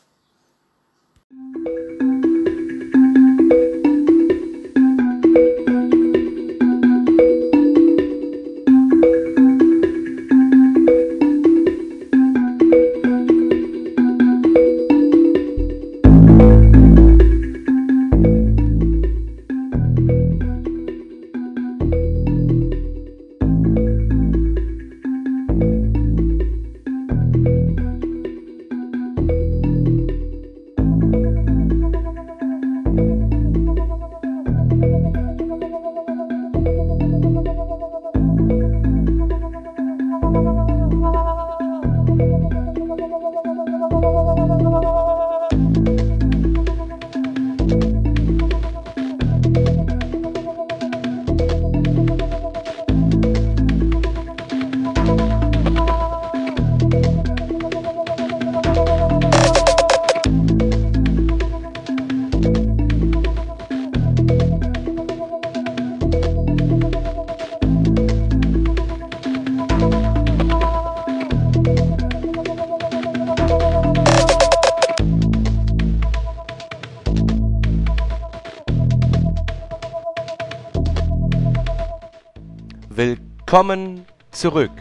Willkommen 83.48 84.04
zurück. 84.32 84.72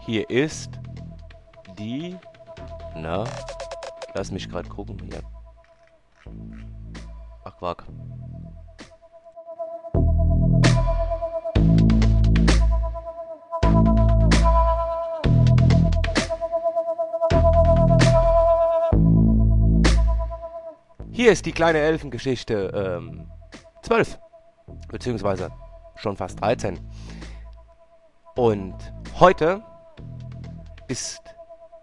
Hier 0.00 0.30
ist 0.30 0.80
die... 1.78 2.16
Na, 2.96 3.24
lass 4.14 4.30
mich 4.30 4.48
gerade 4.48 4.66
gucken 4.66 4.98
hier. 4.98 5.20
Ach, 7.44 7.54
Quark. 7.58 7.84
Hier 21.10 21.30
ist 21.30 21.44
die 21.44 21.52
kleine 21.52 21.80
Elfengeschichte 21.80 22.72
ähm, 22.74 23.30
12. 23.82 24.18
Beziehungsweise 24.88 25.50
schon 25.96 26.16
fast 26.16 26.40
13. 26.40 26.80
Und 28.34 28.74
heute 29.20 29.62
ist 30.88 31.20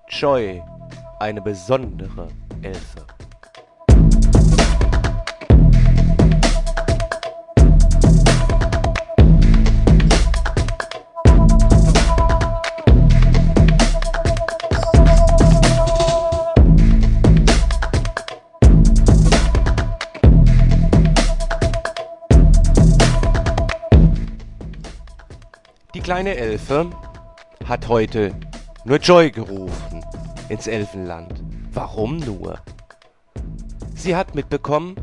Joy 0.07 0.63
eine 1.19 1.41
besondere 1.43 2.27
Elfe. 2.63 3.05
Kleine 26.09 26.37
Elfe 26.37 26.89
hat 27.65 27.87
heute 27.87 28.33
nur 28.83 28.97
Joy 28.97 29.29
gerufen 29.29 30.03
ins 30.49 30.65
Elfenland. 30.65 31.43
Warum 31.71 32.17
nur? 32.17 32.57
Sie 33.93 34.15
hat 34.15 34.33
mitbekommen, 34.33 34.95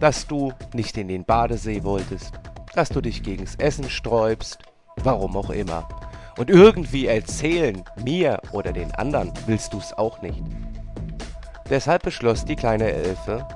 dass 0.00 0.26
du 0.26 0.52
nicht 0.72 0.98
in 0.98 1.06
den 1.06 1.24
Badesee 1.24 1.84
wolltest, 1.84 2.32
dass 2.74 2.88
du 2.88 3.00
dich 3.00 3.22
gegens 3.22 3.54
Essen 3.54 3.88
sträubst, 3.88 4.58
warum 5.04 5.36
auch 5.36 5.50
immer. 5.50 5.88
Und 6.36 6.50
irgendwie 6.50 7.06
erzählen, 7.06 7.84
mir 8.04 8.40
oder 8.50 8.72
den 8.72 8.90
anderen, 8.96 9.32
willst 9.46 9.72
du's 9.72 9.92
auch 9.92 10.20
nicht. 10.20 10.42
Deshalb 11.70 12.02
beschloss 12.02 12.44
die 12.44 12.56
kleine 12.56 12.90
Elfe, 12.90 13.46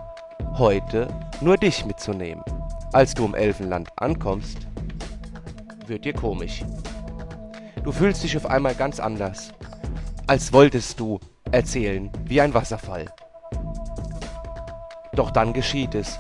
heute 0.57 1.09
nur 1.41 1.57
dich 1.57 1.85
mitzunehmen. 1.85 2.45
Als 2.93 3.15
du 3.15 3.25
im 3.25 3.35
Elfenland 3.35 3.89
ankommst, 3.97 4.68
wird 5.89 6.05
dir 6.05 6.13
komisch. 6.13 6.65
Du 7.83 7.93
fühlst 7.93 8.23
dich 8.23 8.37
auf 8.37 8.47
einmal 8.47 8.75
ganz 8.75 9.01
anders, 9.01 9.53
als 10.27 10.53
wolltest 10.53 11.01
du 11.01 11.19
erzählen 11.51 12.11
wie 12.25 12.41
ein 12.41 12.55
Wasserfall. 12.55 13.07
Doch 15.15 15.31
dann 15.31 15.53
geschieht 15.53 15.95
es. 15.95 16.19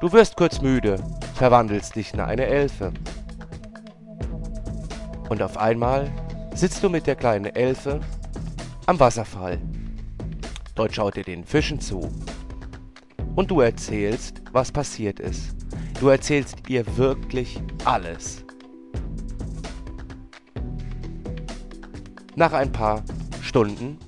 Du 0.00 0.10
wirst 0.12 0.36
kurz 0.36 0.60
müde, 0.60 0.96
verwandelst 1.34 1.94
dich 1.94 2.14
in 2.14 2.20
eine 2.20 2.46
Elfe. 2.46 2.92
Und 5.28 5.42
auf 5.42 5.56
einmal 5.58 6.10
sitzt 6.54 6.82
du 6.82 6.88
mit 6.88 7.06
der 7.06 7.16
kleinen 7.16 7.54
Elfe 7.54 8.00
am 8.86 8.98
Wasserfall. 8.98 9.60
Dort 10.74 10.94
schaut 10.94 11.16
ihr 11.16 11.24
den 11.24 11.44
Fischen 11.44 11.80
zu. 11.80 12.00
Und 13.36 13.50
du 13.50 13.60
erzählst, 13.60 14.42
was 14.52 14.72
passiert 14.72 15.20
ist. 15.20 15.54
Du 16.00 16.08
erzählst 16.08 16.56
ihr 16.68 16.96
wirklich 16.96 17.60
alles. 17.84 18.42
Nach 22.40 22.54
ein 22.54 22.72
paar 22.72 23.02
Stunden 23.42 23.98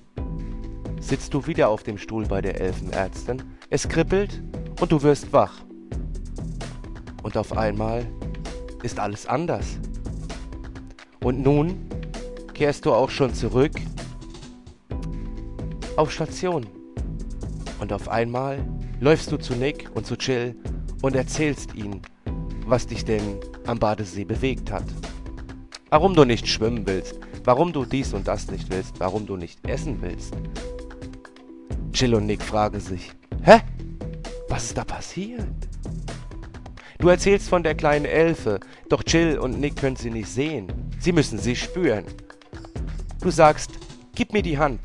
sitzt 1.01 1.35
du 1.35 1.47
wieder 1.47 1.68
auf 1.68 1.83
dem 1.83 1.99
Stuhl 1.99 2.25
bei 2.25 2.40
der 2.40 2.59
Elfenärztin. 2.59 3.42
Es 3.68 3.87
kribbelt 3.87 4.42
und 4.81 4.90
du 4.90 5.03
wirst 5.03 5.35
wach. 5.35 5.61
Und 7.23 7.37
auf 7.37 7.55
einmal 7.55 8.07
ist 8.83 8.99
alles 8.99 9.27
anders. 9.27 9.79
Und 11.23 11.42
nun 11.42 11.87
kehrst 12.55 12.87
du 12.87 12.95
auch 12.95 13.11
schon 13.11 13.35
zurück 13.35 13.75
auf 15.97 16.11
Station. 16.11 16.66
Und 17.81 17.92
auf 17.92 18.09
einmal 18.09 18.66
läufst 18.99 19.31
du 19.31 19.37
zu 19.37 19.53
Nick 19.53 19.90
und 19.95 20.07
zu 20.07 20.14
Jill 20.14 20.57
und 21.03 21.14
erzählst 21.16 21.75
ihnen, 21.75 22.01
was 22.64 22.87
dich 22.87 23.05
denn 23.05 23.40
am 23.66 23.79
Badesee 23.79 24.25
bewegt 24.25 24.73
hat. 24.73 24.87
Warum 25.92 26.14
du 26.14 26.24
nicht 26.24 26.48
schwimmen 26.48 26.87
willst, 26.87 27.18
warum 27.44 27.74
du 27.74 27.85
dies 27.85 28.14
und 28.14 28.26
das 28.26 28.50
nicht 28.50 28.70
willst, 28.70 28.98
warum 28.98 29.26
du 29.26 29.37
nicht 29.37 29.59
essen 29.68 30.00
willst. 30.00 30.33
Jill 31.92 32.14
und 32.14 32.24
Nick 32.24 32.40
fragen 32.42 32.81
sich, 32.81 33.12
hä? 33.42 33.61
Was 34.48 34.64
ist 34.64 34.78
da 34.78 34.85
passiert? 34.85 35.44
Du 36.98 37.09
erzählst 37.09 37.50
von 37.50 37.62
der 37.62 37.74
kleinen 37.74 38.07
Elfe, 38.07 38.59
doch 38.88 39.02
Jill 39.07 39.38
und 39.38 39.61
Nick 39.61 39.76
können 39.76 39.96
sie 39.96 40.09
nicht 40.09 40.31
sehen. 40.31 40.72
Sie 40.98 41.12
müssen 41.12 41.38
sie 41.38 41.55
spüren. 41.55 42.07
Du 43.20 43.31
sagst, 43.31 43.72
gib 44.14 44.33
mir 44.33 44.42
die 44.42 44.57
Hand. 44.57 44.81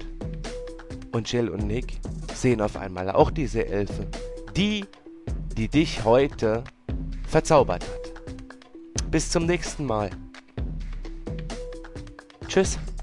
Und 1.13 1.31
Jill 1.31 1.47
und 1.47 1.65
Nick 1.65 2.01
sehen 2.33 2.59
auf 2.59 2.75
einmal 2.75 3.11
auch 3.11 3.31
diese 3.31 3.65
Elfe. 3.65 4.07
Die, 4.57 4.83
die 5.55 5.69
dich 5.69 6.03
heute 6.03 6.65
verzaubert 7.29 7.85
hat. 7.85 9.09
Bis 9.09 9.31
zum 9.31 9.45
nächsten 9.45 9.85
Mal. 9.85 10.09
Tschüss. 12.57 12.96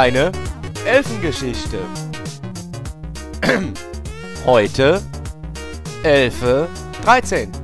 Kleine 0.00 0.32
Elfengeschichte. 0.86 1.78
Heute 4.46 5.02
Elfe 6.02 6.68
13. 7.04 7.59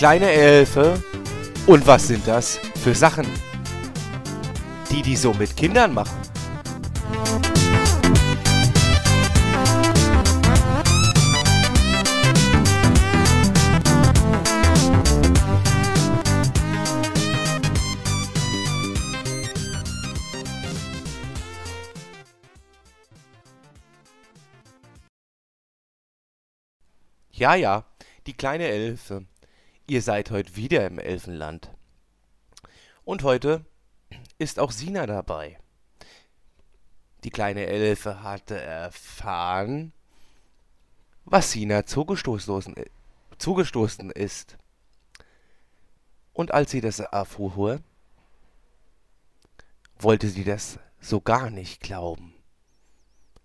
kleine 0.00 0.30
Elfe. 0.30 0.98
Und 1.66 1.86
was 1.86 2.08
sind 2.08 2.26
das 2.26 2.58
für 2.82 2.94
Sachen? 2.94 3.26
Die 4.90 5.02
die 5.02 5.14
so 5.14 5.34
mit 5.34 5.54
Kindern 5.54 5.92
machen. 5.92 6.16
Ja, 27.32 27.54
ja, 27.54 27.84
die 28.26 28.32
kleine 28.32 28.66
Elfe. 28.66 29.26
Ihr 29.90 30.02
seid 30.02 30.30
heute 30.30 30.54
wieder 30.54 30.86
im 30.86 31.00
Elfenland. 31.00 31.68
Und 33.02 33.24
heute 33.24 33.66
ist 34.38 34.60
auch 34.60 34.70
Sina 34.70 35.04
dabei. 35.04 35.58
Die 37.24 37.30
kleine 37.30 37.66
Elfe 37.66 38.22
hatte 38.22 38.56
erfahren, 38.56 39.92
was 41.24 41.50
Sina 41.50 41.86
zugestoßen, 41.86 42.76
zugestoßen 43.38 44.12
ist. 44.12 44.58
Und 46.34 46.54
als 46.54 46.70
sie 46.70 46.80
das 46.80 47.00
erfuhr, 47.00 47.80
wollte 49.98 50.28
sie 50.28 50.44
das 50.44 50.78
so 51.00 51.20
gar 51.20 51.50
nicht 51.50 51.80
glauben. 51.80 52.32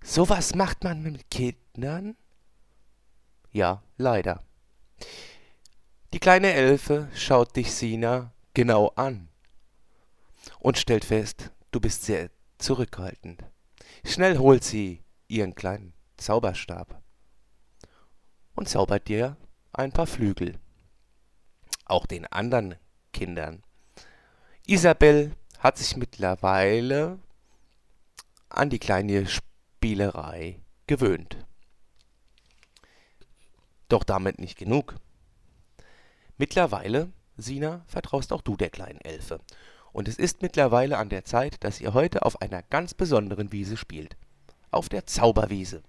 So 0.04 0.30
was 0.30 0.54
macht 0.54 0.84
man 0.84 1.02
mit 1.02 1.28
Kindern? 1.32 2.16
Ja, 3.52 3.82
leider. 3.98 4.45
Die 6.16 6.20
kleine 6.22 6.54
Elfe 6.54 7.10
schaut 7.14 7.58
dich 7.58 7.74
Sina 7.74 8.32
genau 8.54 8.94
an 8.96 9.28
und 10.60 10.78
stellt 10.78 11.04
fest, 11.04 11.52
du 11.72 11.82
bist 11.82 12.06
sehr 12.06 12.30
zurückhaltend. 12.58 13.44
Schnell 14.06 14.38
holt 14.38 14.64
sie 14.64 15.04
ihren 15.28 15.56
kleinen 15.56 15.92
Zauberstab 16.16 17.02
und 18.56 18.70
zaubert 18.70 19.10
dir 19.10 19.36
ein 19.74 19.92
paar 19.92 20.08
Flügel. 20.08 20.58
Auch 21.84 22.06
den 22.06 22.26
anderen 22.28 22.76
Kindern. 23.12 23.62
Isabel 24.66 25.36
hat 25.60 25.78
sich 25.78 25.98
mittlerweile 25.98 27.20
an 28.48 28.70
die 28.70 28.80
kleine 28.80 29.28
Spielerei 29.28 30.62
gewöhnt. 30.88 31.46
Doch 33.90 34.06
damit 34.06 34.40
nicht 34.40 34.58
genug. 34.58 34.96
Mittlerweile, 36.38 37.12
Sina, 37.38 37.84
vertraust 37.88 38.34
auch 38.34 38.42
du 38.42 38.58
der 38.58 38.70
kleinen 38.70 39.02
Elfe. 39.02 39.40
Und 39.94 40.10
es 40.10 40.18
ist 40.18 40.42
mittlerweile 40.42 40.98
an 40.98 41.10
der 41.10 41.24
Zeit, 41.24 41.64
dass 41.64 41.80
ihr 41.80 41.94
heute 41.94 42.26
auf 42.26 42.42
einer 42.42 42.62
ganz 42.64 42.94
besonderen 42.94 43.54
Wiese 43.54 43.78
spielt. 43.78 44.18
Auf 44.72 44.90
der 44.90 45.06
Zauberwiese. 45.06 45.84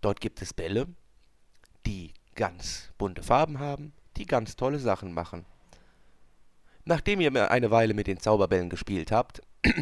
Dort 0.00 0.20
gibt 0.20 0.40
es 0.40 0.54
Bälle, 0.54 0.86
die 1.84 2.14
ganz 2.34 2.92
bunte 2.96 3.22
Farben 3.22 3.58
haben, 3.58 3.92
die 4.16 4.26
ganz 4.26 4.56
tolle 4.56 4.78
Sachen 4.78 5.12
machen. 5.12 5.44
Nachdem 6.86 7.20
ihr 7.20 7.50
eine 7.50 7.70
Weile 7.70 7.94
mit 7.94 8.06
den 8.06 8.20
Zauberbällen 8.20 8.70
gespielt 8.70 9.12
habt, 9.12 9.42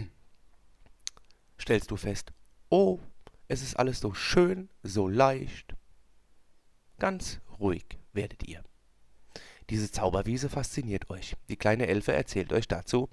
stellst 1.61 1.91
du 1.91 1.97
fest, 1.97 2.33
oh, 2.69 2.99
es 3.49 3.63
ist 3.63 3.77
alles 3.77 4.01
so 4.01 4.15
schön, 4.15 4.69
so 4.83 5.09
leicht. 5.09 5.75
Ganz 6.99 7.41
ruhig 7.59 7.85
werdet 8.13 8.49
ihr. 8.49 8.63
Diese 9.73 9.91
Zauberwiese 9.91 10.51
fasziniert 10.51 11.09
euch. 11.09 11.35
Die 11.49 11.57
kleine 11.57 11.87
Elfe 11.87 12.13
erzählt 12.13 12.53
euch 12.53 12.69
dazu, 12.69 13.09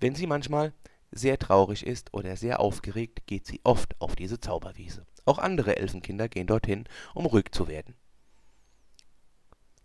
wenn 0.00 0.14
sie 0.14 0.26
manchmal 0.26 0.74
sehr 1.10 1.38
traurig 1.38 1.86
ist 1.86 2.12
oder 2.12 2.36
sehr 2.36 2.60
aufgeregt, 2.60 3.26
geht 3.26 3.46
sie 3.46 3.62
oft 3.64 3.98
auf 4.02 4.14
diese 4.14 4.38
Zauberwiese. 4.38 5.06
Auch 5.24 5.38
andere 5.38 5.78
Elfenkinder 5.78 6.28
gehen 6.28 6.46
dorthin, 6.46 6.84
um 7.14 7.24
ruhig 7.24 7.52
zu 7.52 7.68
werden. 7.68 7.94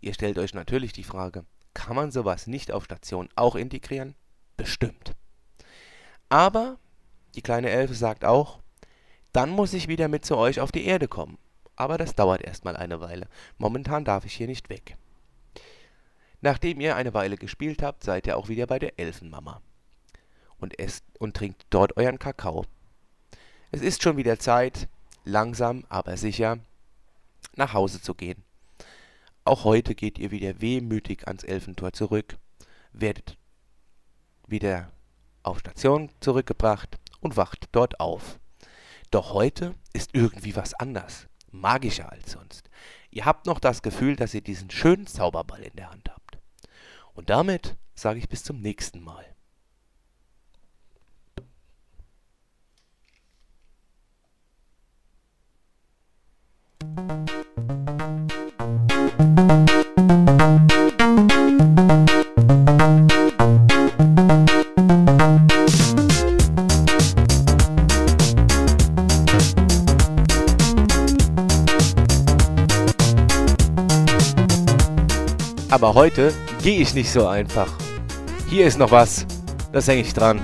Ihr 0.02 0.12
stellt 0.12 0.36
euch 0.38 0.52
natürlich 0.52 0.92
die 0.92 1.04
Frage, 1.04 1.46
kann 1.72 1.96
man 1.96 2.10
sowas 2.10 2.46
nicht 2.46 2.70
auf 2.70 2.84
Station 2.84 3.30
auch 3.34 3.56
integrieren? 3.56 4.14
Bestimmt. 4.58 5.16
Aber 6.28 6.78
die 7.34 7.40
kleine 7.40 7.70
Elfe 7.70 7.94
sagt 7.94 8.26
auch, 8.26 8.60
dann 9.32 9.48
muss 9.48 9.72
ich 9.72 9.88
wieder 9.88 10.08
mit 10.08 10.26
zu 10.26 10.36
euch 10.36 10.60
auf 10.60 10.70
die 10.70 10.84
Erde 10.84 11.08
kommen. 11.08 11.38
Aber 11.76 11.96
das 11.96 12.14
dauert 12.14 12.42
erstmal 12.42 12.76
eine 12.76 13.00
Weile. 13.00 13.26
Momentan 13.56 14.04
darf 14.04 14.26
ich 14.26 14.34
hier 14.34 14.48
nicht 14.48 14.68
weg. 14.68 14.98
Nachdem 16.40 16.80
ihr 16.80 16.96
eine 16.96 17.14
Weile 17.14 17.36
gespielt 17.36 17.82
habt, 17.82 18.02
seid 18.02 18.26
ihr 18.26 18.36
auch 18.36 18.48
wieder 18.48 18.66
bei 18.66 18.78
der 18.78 18.98
Elfenmama 18.98 19.60
und 20.58 20.78
esst 20.78 21.04
und 21.18 21.36
trinkt 21.36 21.66
dort 21.70 21.96
euren 21.96 22.18
Kakao. 22.18 22.64
Es 23.70 23.82
ist 23.82 24.02
schon 24.02 24.16
wieder 24.16 24.38
Zeit, 24.38 24.88
langsam, 25.24 25.84
aber 25.88 26.16
sicher 26.16 26.58
nach 27.56 27.74
Hause 27.74 28.00
zu 28.00 28.14
gehen. 28.14 28.42
Auch 29.44 29.64
heute 29.64 29.94
geht 29.94 30.18
ihr 30.18 30.30
wieder 30.30 30.60
wehmütig 30.60 31.26
ans 31.26 31.44
Elfentor 31.44 31.92
zurück, 31.92 32.36
werdet 32.92 33.36
wieder 34.46 34.92
auf 35.42 35.60
Station 35.60 36.10
zurückgebracht 36.20 36.98
und 37.20 37.36
wacht 37.36 37.68
dort 37.72 38.00
auf. 38.00 38.38
Doch 39.10 39.32
heute 39.32 39.74
ist 39.92 40.10
irgendwie 40.14 40.56
was 40.56 40.74
anders, 40.74 41.26
magischer 41.50 42.12
als 42.12 42.32
sonst. 42.32 42.70
Ihr 43.10 43.24
habt 43.24 43.46
noch 43.46 43.58
das 43.58 43.82
Gefühl, 43.82 44.16
dass 44.16 44.34
ihr 44.34 44.42
diesen 44.42 44.70
schönen 44.70 45.06
Zauberball 45.06 45.62
in 45.62 45.74
der 45.74 45.90
Hand 45.90 46.08
habt. 46.08 46.19
Und 47.20 47.28
damit 47.28 47.76
sage 47.94 48.18
ich 48.18 48.30
bis 48.30 48.44
zum 48.44 48.62
nächsten 48.62 49.04
Mal. 49.04 49.26
Aber 75.68 75.92
heute 75.92 76.32
gehe 76.62 76.80
ich 76.80 76.94
nicht 76.94 77.10
so 77.10 77.26
einfach. 77.26 77.68
Hier 78.48 78.66
ist 78.66 78.78
noch 78.78 78.90
was. 78.90 79.26
Das 79.72 79.88
hänge 79.88 80.02
ich 80.02 80.12
dran. 80.12 80.40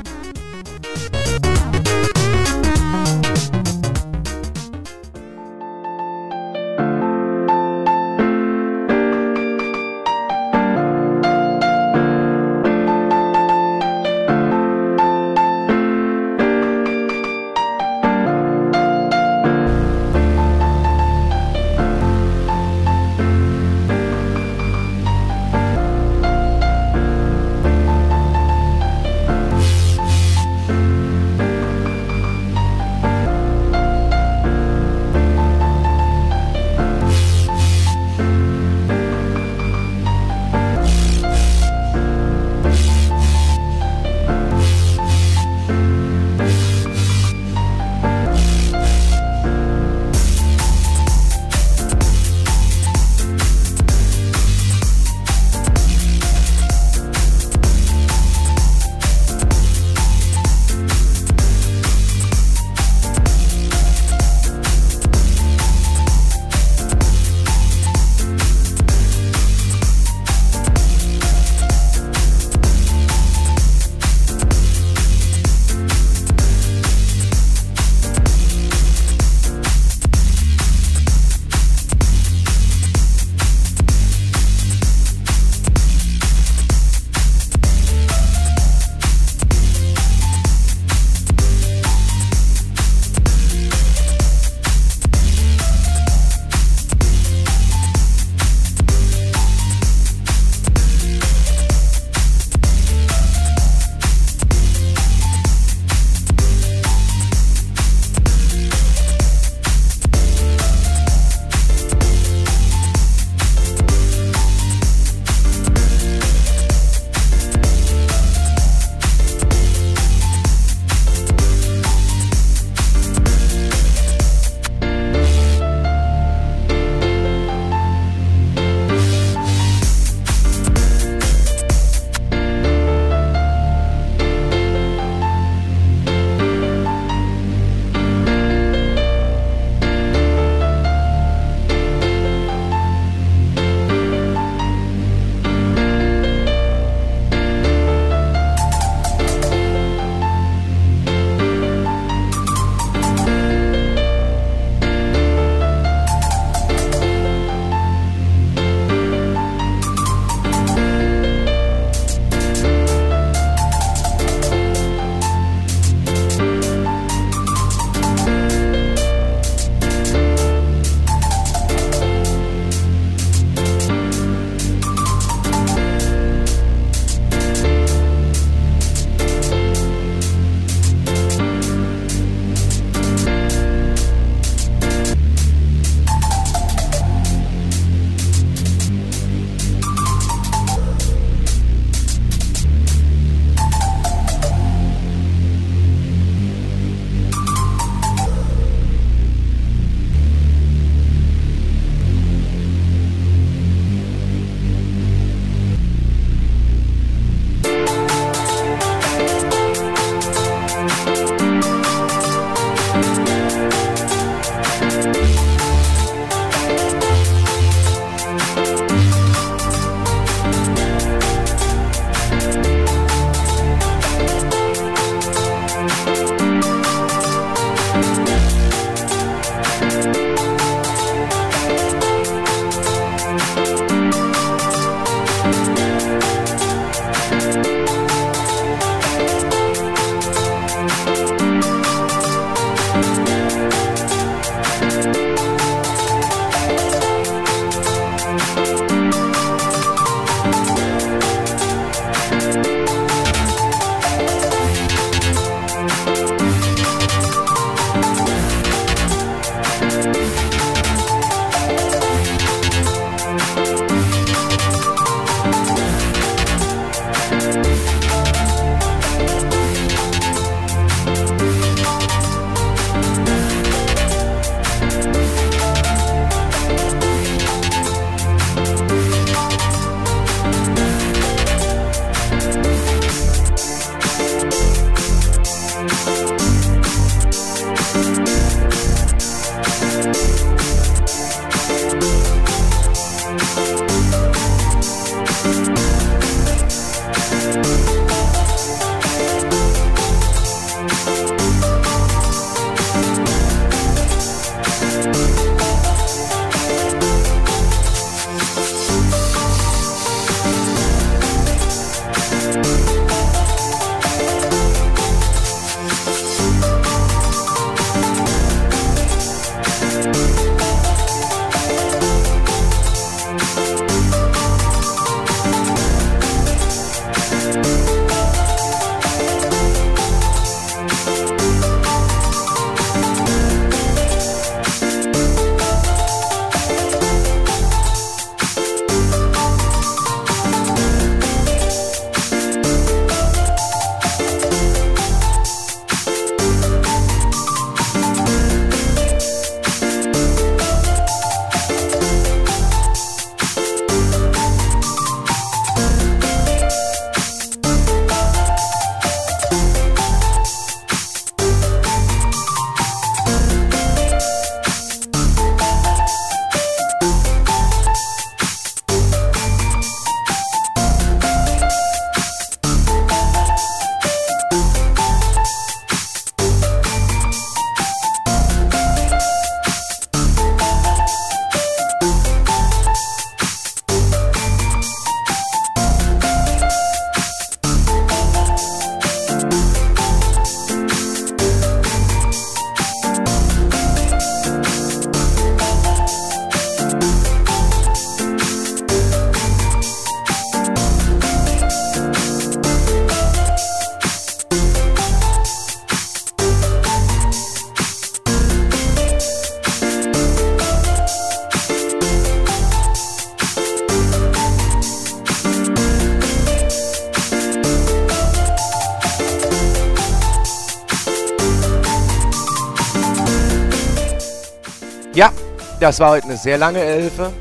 Das 425.87 426.01
war 426.01 426.11
heute 426.11 426.25
eine 426.25 426.37
sehr 426.37 426.59
lange 426.59 426.81
Elfe. 426.81 427.33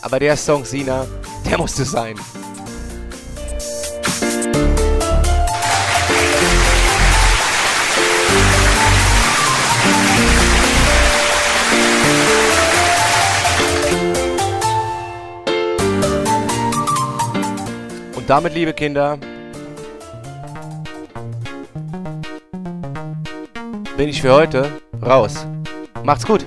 Aber 0.00 0.18
der 0.18 0.34
Song 0.34 0.64
Sina, 0.64 1.04
der 1.44 1.58
musste 1.58 1.84
sein. 1.84 2.14
Und 18.14 18.30
damit, 18.30 18.54
liebe 18.54 18.72
Kinder, 18.72 19.18
bin 23.98 24.08
ich 24.08 24.22
für 24.22 24.32
heute 24.32 24.80
raus. 25.02 25.46
Macht's 26.02 26.24
gut. 26.26 26.46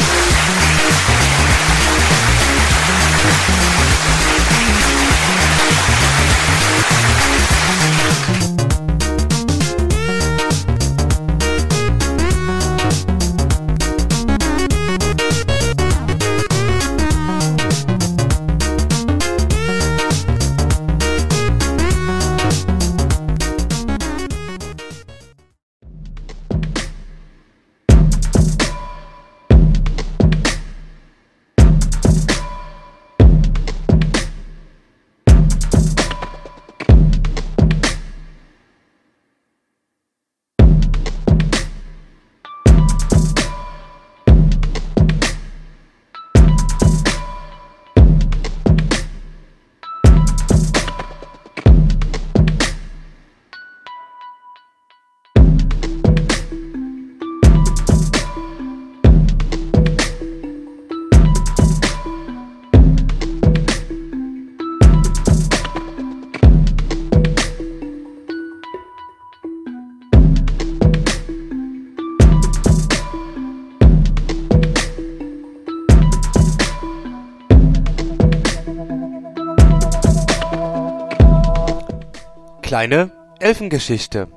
Kleine 82.71 83.11
Elfengeschichte. 83.41 84.29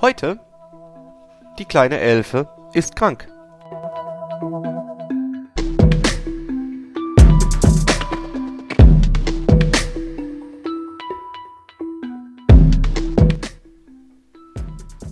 Heute 0.00 0.40
die 1.60 1.64
kleine 1.66 2.00
Elfe 2.00 2.57
ist 2.74 2.96
krank. 2.96 3.28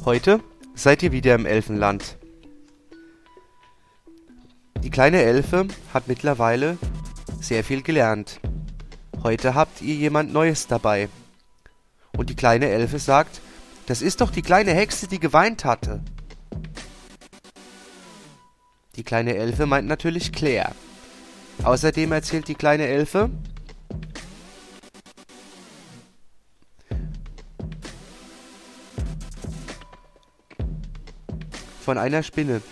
Heute 0.04 0.40
seid 0.74 1.02
ihr 1.02 1.10
wieder 1.10 1.34
im 1.34 1.46
Elfenland. 1.46 2.16
Die 4.82 4.90
kleine 4.90 5.22
Elfe 5.22 5.66
hat 5.92 6.06
mittlerweile 6.06 6.78
sehr 7.40 7.64
viel 7.64 7.82
gelernt. 7.82 8.40
Heute 9.24 9.56
habt 9.56 9.82
ihr 9.82 9.96
jemand 9.96 10.32
Neues 10.32 10.68
dabei. 10.68 11.08
Und 12.16 12.30
die 12.30 12.36
kleine 12.36 12.68
Elfe 12.68 13.00
sagt, 13.00 13.40
das 13.86 14.00
ist 14.00 14.20
doch 14.20 14.30
die 14.30 14.42
kleine 14.42 14.72
Hexe, 14.72 15.08
die 15.08 15.18
geweint 15.18 15.64
hatte. 15.64 16.02
Die 18.96 19.04
kleine 19.04 19.36
Elfe 19.36 19.66
meint 19.66 19.86
natürlich 19.86 20.32
Claire. 20.32 20.72
Außerdem 21.62 22.12
erzählt 22.12 22.48
die 22.48 22.54
kleine 22.54 22.86
Elfe, 22.86 23.30
von 31.86 31.98
einer 31.98 32.24
Spinne, 32.24 32.62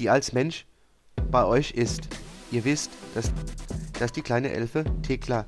die 0.00 0.10
als 0.10 0.32
Mensch 0.32 0.66
bei 1.30 1.44
euch 1.44 1.70
ist. 1.70 2.08
Ihr 2.50 2.64
wisst, 2.64 2.90
dass, 3.14 3.30
dass 4.00 4.10
die 4.10 4.22
kleine 4.22 4.50
Elfe 4.50 4.84
Thekla 5.02 5.46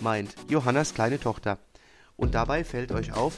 meint, 0.00 0.34
Johannas 0.48 0.94
kleine 0.94 1.20
Tochter. 1.20 1.58
Und 2.16 2.34
dabei 2.34 2.64
fällt 2.64 2.92
euch 2.92 3.12
auf, 3.12 3.34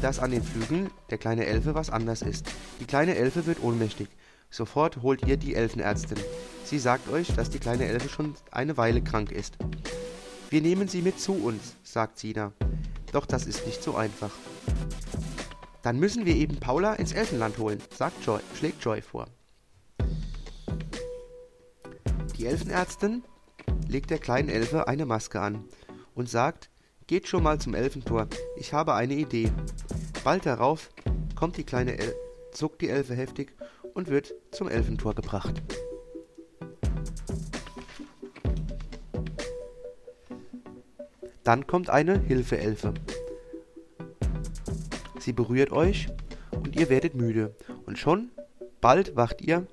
dass 0.00 0.18
an 0.18 0.32
den 0.32 0.42
Flügeln 0.42 0.90
der 1.10 1.18
kleine 1.18 1.46
Elfe 1.46 1.76
was 1.76 1.90
anders 1.90 2.22
ist. 2.22 2.46
Die 2.80 2.86
kleine 2.86 3.14
Elfe 3.14 3.46
wird 3.46 3.62
ohnmächtig. 3.62 4.08
Sofort 4.52 5.00
holt 5.00 5.26
ihr 5.26 5.38
die 5.38 5.54
Elfenärztin. 5.54 6.18
Sie 6.62 6.78
sagt 6.78 7.10
euch, 7.10 7.34
dass 7.34 7.48
die 7.48 7.58
kleine 7.58 7.86
Elfe 7.86 8.10
schon 8.10 8.34
eine 8.50 8.76
Weile 8.76 9.02
krank 9.02 9.32
ist. 9.32 9.56
Wir 10.50 10.60
nehmen 10.60 10.88
sie 10.88 11.00
mit 11.00 11.18
zu 11.18 11.32
uns, 11.32 11.74
sagt 11.82 12.18
Sina. 12.18 12.52
Doch 13.12 13.24
das 13.24 13.46
ist 13.46 13.66
nicht 13.66 13.82
so 13.82 13.96
einfach. 13.96 14.30
Dann 15.80 15.98
müssen 15.98 16.26
wir 16.26 16.36
eben 16.36 16.60
Paula 16.60 16.92
ins 16.92 17.12
Elfenland 17.12 17.56
holen, 17.56 17.82
sagt 17.96 18.26
Joy, 18.26 18.40
schlägt 18.54 18.84
Joy 18.84 19.00
vor. 19.00 19.26
Die 22.36 22.44
Elfenärztin 22.44 23.24
legt 23.88 24.10
der 24.10 24.18
kleinen 24.18 24.50
Elfe 24.50 24.86
eine 24.86 25.06
Maske 25.06 25.40
an 25.40 25.64
und 26.14 26.28
sagt, 26.28 26.68
geht 27.06 27.26
schon 27.26 27.42
mal 27.42 27.58
zum 27.58 27.74
Elfentor, 27.74 28.28
ich 28.56 28.74
habe 28.74 28.92
eine 28.92 29.14
Idee. 29.14 29.50
Bald 30.22 30.44
darauf 30.44 30.90
kommt 31.36 31.56
die 31.56 31.64
kleine 31.64 31.96
El 31.98 32.14
zuckt 32.52 32.82
die 32.82 32.90
Elfe 32.90 33.14
heftig 33.14 33.54
und 33.94 34.08
wird 34.08 34.34
zum 34.50 34.68
Elfentor 34.68 35.14
gebracht. 35.14 35.62
Dann 41.44 41.66
kommt 41.66 41.90
eine 41.90 42.20
Hilfeelfe. 42.20 42.94
Sie 45.18 45.32
berührt 45.32 45.72
euch 45.72 46.08
und 46.52 46.76
ihr 46.76 46.88
werdet 46.88 47.14
müde. 47.14 47.54
Und 47.86 47.98
schon 47.98 48.30
Bald 48.80 49.14
wacht 49.14 49.40
ihr 49.40 49.66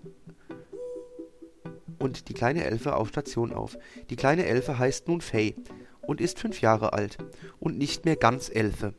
und 1.98 2.30
die 2.30 2.34
kleine 2.34 2.64
Elfe 2.64 2.96
auf 2.96 3.10
Station 3.10 3.54
auf. 3.54 3.78
Die 4.10 4.16
kleine 4.16 4.46
Elfe 4.46 4.80
heißt 4.80 5.08
nun 5.08 5.22
Faye 5.22 5.56
und 6.02 6.22
ist 6.22 6.40
fünf 6.40 6.62
Jahre 6.62 6.94
alt 6.94 7.18
und 7.60 7.78
nicht 7.78 8.06
mehr 8.06 8.16
ganz 8.16 8.50
Elfe. 8.50 8.94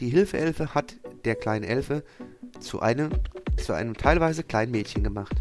Die 0.00 0.08
Hilfeelfe 0.08 0.74
hat 0.74 0.96
der 1.24 1.36
kleinen 1.36 1.64
Elfe 1.64 2.02
zu 2.60 2.80
einem, 2.80 3.10
zu 3.56 3.72
einem 3.72 3.94
teilweise 3.94 4.42
kleinen 4.42 4.72
Mädchen 4.72 5.02
gemacht, 5.02 5.34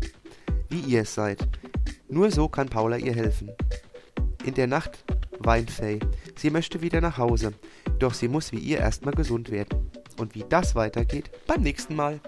wie 0.70 0.80
ihr 0.80 1.02
es 1.02 1.14
seid. 1.14 1.48
Nur 2.10 2.32
so 2.32 2.48
kann 2.48 2.70
Paula 2.70 2.98
ihr 2.98 3.14
helfen. 3.14 3.52
In 4.44 4.54
der 4.54 4.68
Nacht 4.68 5.04
weint 5.40 5.72
Faye. 5.72 6.00
Sie 6.36 6.50
möchte 6.50 6.82
wieder 6.82 7.02
nach 7.02 7.18
Hause, 7.18 7.54
doch 8.00 8.14
sie 8.14 8.28
muss 8.28 8.52
wie 8.52 8.60
ihr 8.60 8.80
erstmal 8.80 9.14
gesund 9.14 9.52
werden. 9.52 9.92
Und 10.18 10.36
wie 10.36 10.46
das 10.48 10.76
weitergeht, 10.76 11.30
beim 11.48 11.62
nächsten 11.62 11.96
Mal. 11.96 12.20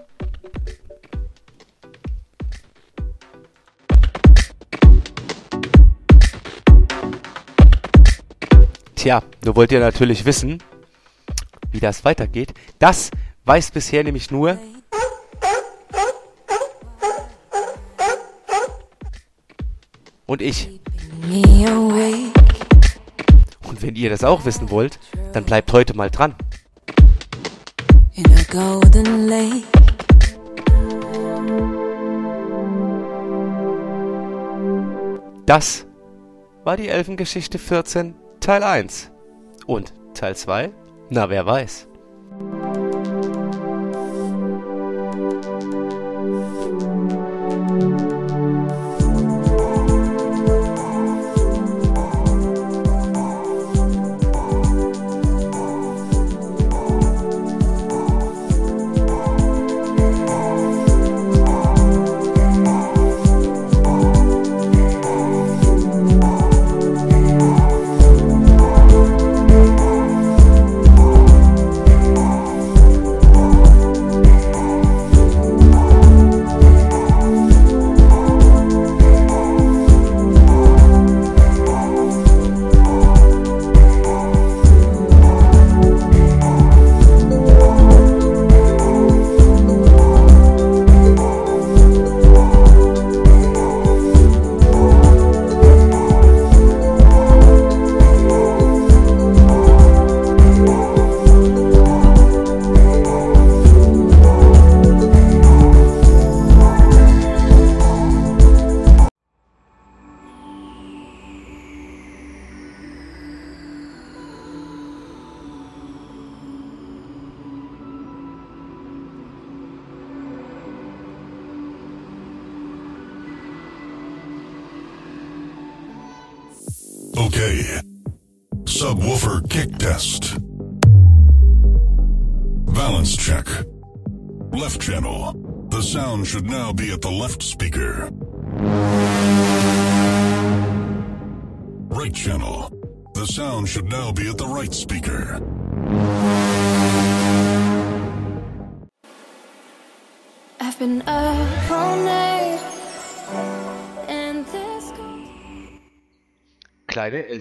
Tja, 8.94 9.22
du 9.42 9.54
wollt 9.54 9.72
ihr 9.72 9.80
natürlich 9.80 10.24
wissen, 10.24 10.62
wie 11.70 11.80
das 11.80 12.04
weitergeht. 12.04 12.52
Das 12.78 13.10
weiß 13.44 13.70
bisher 13.70 14.02
nämlich 14.04 14.30
nur 14.30 14.58
und 20.38 20.42
ich. 20.42 20.68
Und 23.68 23.82
wenn 23.82 23.96
ihr 23.96 24.10
das 24.10 24.22
auch 24.24 24.44
wissen 24.44 24.70
wollt, 24.70 24.98
dann 25.32 25.44
bleibt 25.44 25.72
heute 25.72 25.94
mal 25.94 26.10
dran. 26.10 26.34
Das 35.46 35.86
war 36.64 36.76
die 36.76 36.88
Elfengeschichte 36.88 37.58
14 37.58 38.14
Teil 38.40 38.62
1. 38.62 39.10
Und 39.66 39.92
Teil 40.14 40.36
2? 40.36 40.70
Na, 41.10 41.30
wer 41.30 41.46
weiß. 41.46 41.87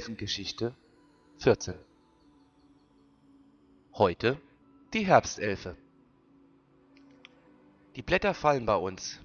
Elfengeschichte 0.08 0.74
14. 1.40 1.76
Heute 3.96 4.40
die 4.94 5.06
Herbstelfe. 5.06 5.76
Die 7.98 8.02
Blätter 8.04 8.34
fallen 8.34 8.66
bei 8.66 8.78
uns. 8.78 9.20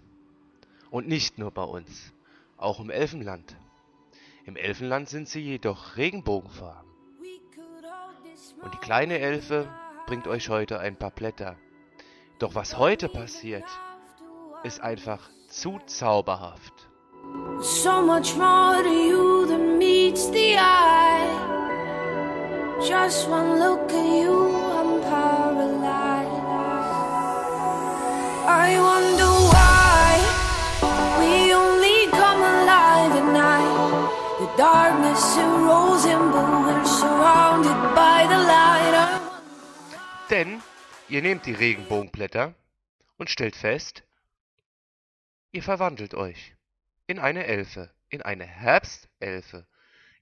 Und 0.90 1.06
nicht 1.06 1.38
nur 1.38 1.52
bei 1.52 1.62
uns, 1.62 2.12
auch 2.56 2.80
im 2.80 2.90
Elfenland. 2.90 3.54
Im 4.44 4.56
Elfenland 4.56 5.08
sind 5.08 5.28
sie 5.28 5.38
jedoch 5.38 5.96
regenbogenfarben. 5.96 6.90
Und 8.60 8.74
die 8.74 8.78
kleine 8.78 9.20
Elfe 9.20 9.72
bringt 10.08 10.26
euch 10.26 10.48
heute 10.48 10.80
ein 10.80 10.96
paar 10.96 11.12
Blätter. 11.12 11.56
Doch 12.40 12.56
was 12.56 12.76
heute 12.76 13.08
passiert, 13.08 13.68
ist 14.64 14.80
einfach 14.80 15.30
zu 15.46 15.78
zauberhaft. 15.86 16.88
so 17.60 18.02
much 18.02 18.34
more 18.34 18.82
to 18.82 18.90
you 18.90 19.46
than 19.46 19.61
meets 19.92 20.24
the 20.30 20.48
eye. 20.56 21.28
Just 22.92 23.28
one 23.28 23.50
look 23.64 23.86
at 24.00 24.08
you, 24.20 24.34
I'm 24.78 24.92
paralyzed. 25.10 26.44
I 28.64 28.68
wonder 28.88 29.30
why 29.52 30.08
we 31.20 31.32
only 31.62 31.98
come 32.20 32.42
alive 32.54 33.12
at 33.20 33.28
night. 33.46 33.76
The 34.42 34.48
darkness 34.68 35.24
rolls 35.68 36.04
in, 36.14 36.22
but 36.34 36.48
we're 36.66 36.88
surrounded 37.00 37.80
by 38.02 38.18
the 38.32 38.40
light. 38.54 38.96
Denn 40.30 40.62
ihr 41.08 41.22
nehmt 41.22 41.44
die 41.44 41.52
Regenbogenblätter 41.64 42.54
und 43.18 43.28
stellt 43.28 43.56
fest, 43.56 44.02
ihr 45.52 45.62
verwandelt 45.62 46.14
euch 46.14 46.54
in 47.06 47.18
eine 47.18 47.44
Elfe, 47.44 47.90
in 48.08 48.22
eine 48.22 48.46
Herbstelfe. 48.46 49.66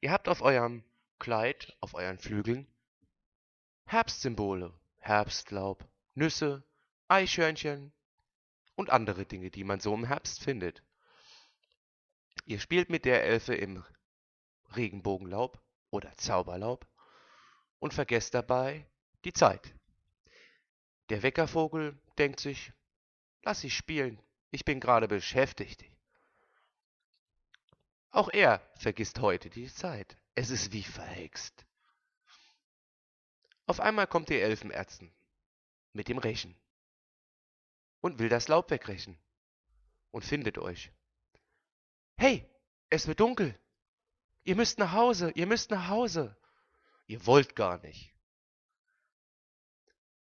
Ihr 0.02 0.12
habt 0.12 0.28
auf 0.28 0.40
eurem 0.40 0.82
Kleid, 1.18 1.76
auf 1.80 1.94
euren 1.94 2.18
Flügeln 2.18 2.66
Herbstsymbole, 3.84 4.72
Herbstlaub, 4.98 5.86
Nüsse, 6.14 6.62
Eichhörnchen 7.08 7.92
und 8.76 8.88
andere 8.88 9.26
Dinge, 9.26 9.50
die 9.50 9.64
man 9.64 9.80
so 9.80 9.92
im 9.92 10.04
Herbst 10.04 10.42
findet. 10.42 10.82
Ihr 12.44 12.60
spielt 12.60 12.88
mit 12.88 13.04
der 13.04 13.24
Elfe 13.24 13.54
im 13.54 13.84
Regenbogenlaub 14.76 15.60
oder 15.90 16.16
Zauberlaub 16.16 16.86
und 17.78 17.92
vergesst 17.92 18.32
dabei 18.32 18.86
die 19.24 19.32
Zeit. 19.32 19.74
Der 21.08 21.22
Weckervogel 21.22 21.98
denkt 22.16 22.40
sich, 22.40 22.72
lass 23.42 23.64
ich 23.64 23.76
spielen, 23.76 24.22
ich 24.50 24.64
bin 24.64 24.80
gerade 24.80 25.08
beschäftigt. 25.08 25.84
Auch 28.10 28.28
er 28.28 28.60
vergisst 28.76 29.20
heute 29.20 29.50
die 29.50 29.72
Zeit. 29.72 30.16
Es 30.34 30.50
ist 30.50 30.72
wie 30.72 30.82
verhext. 30.82 31.64
Auf 33.66 33.80
einmal 33.80 34.06
kommt 34.06 34.28
die 34.30 34.40
Elfenärztin 34.40 35.12
mit 35.92 36.08
dem 36.08 36.18
Rechen 36.18 36.56
und 38.00 38.18
will 38.18 38.28
das 38.28 38.48
Laub 38.48 38.70
wegrechen 38.70 39.18
und 40.10 40.24
findet 40.24 40.58
euch. 40.58 40.90
Hey, 42.16 42.48
es 42.88 43.06
wird 43.06 43.20
dunkel. 43.20 43.58
Ihr 44.42 44.56
müsst 44.56 44.78
nach 44.78 44.92
Hause, 44.92 45.30
ihr 45.34 45.46
müsst 45.46 45.70
nach 45.70 45.88
Hause. 45.88 46.36
Ihr 47.06 47.24
wollt 47.26 47.54
gar 47.54 47.78
nicht. 47.78 48.14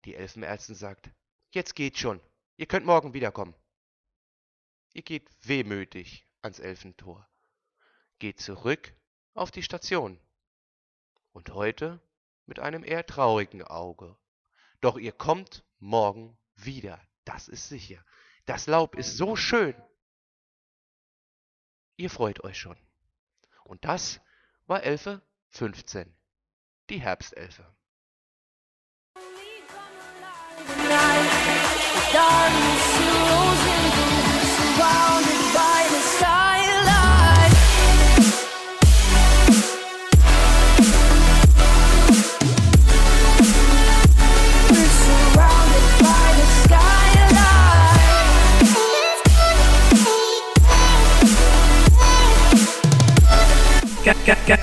Die 0.04 0.14
Elfenärztin 0.14 0.74
sagt, 0.74 1.10
jetzt 1.50 1.74
geht 1.74 1.98
schon. 1.98 2.20
Ihr 2.56 2.66
könnt 2.66 2.86
morgen 2.86 3.14
wiederkommen. 3.14 3.54
Ihr 4.92 5.02
geht 5.02 5.28
wehmütig 5.46 6.26
ans 6.42 6.58
Elfentor, 6.58 7.28
geht 8.18 8.40
zurück 8.40 8.94
auf 9.34 9.50
die 9.50 9.62
Station. 9.62 10.20
Und 11.32 11.54
heute 11.54 12.00
mit 12.46 12.58
einem 12.58 12.84
eher 12.84 13.06
traurigen 13.06 13.62
Auge. 13.62 14.16
Doch 14.80 14.96
ihr 14.96 15.12
kommt 15.12 15.64
morgen 15.78 16.36
wieder, 16.56 17.00
das 17.24 17.48
ist 17.48 17.68
sicher. 17.68 18.04
Das 18.46 18.66
Laub 18.66 18.96
ist 18.96 19.16
so 19.16 19.36
schön. 19.36 19.74
Ihr 21.96 22.10
freut 22.10 22.42
euch 22.44 22.58
schon. 22.58 22.78
Und 23.64 23.84
das 23.84 24.20
war 24.66 24.82
Elfe 24.82 25.20
15, 25.50 26.14
die 26.90 27.00
Herbstelfe. 27.00 27.66
Darkness 32.12 32.77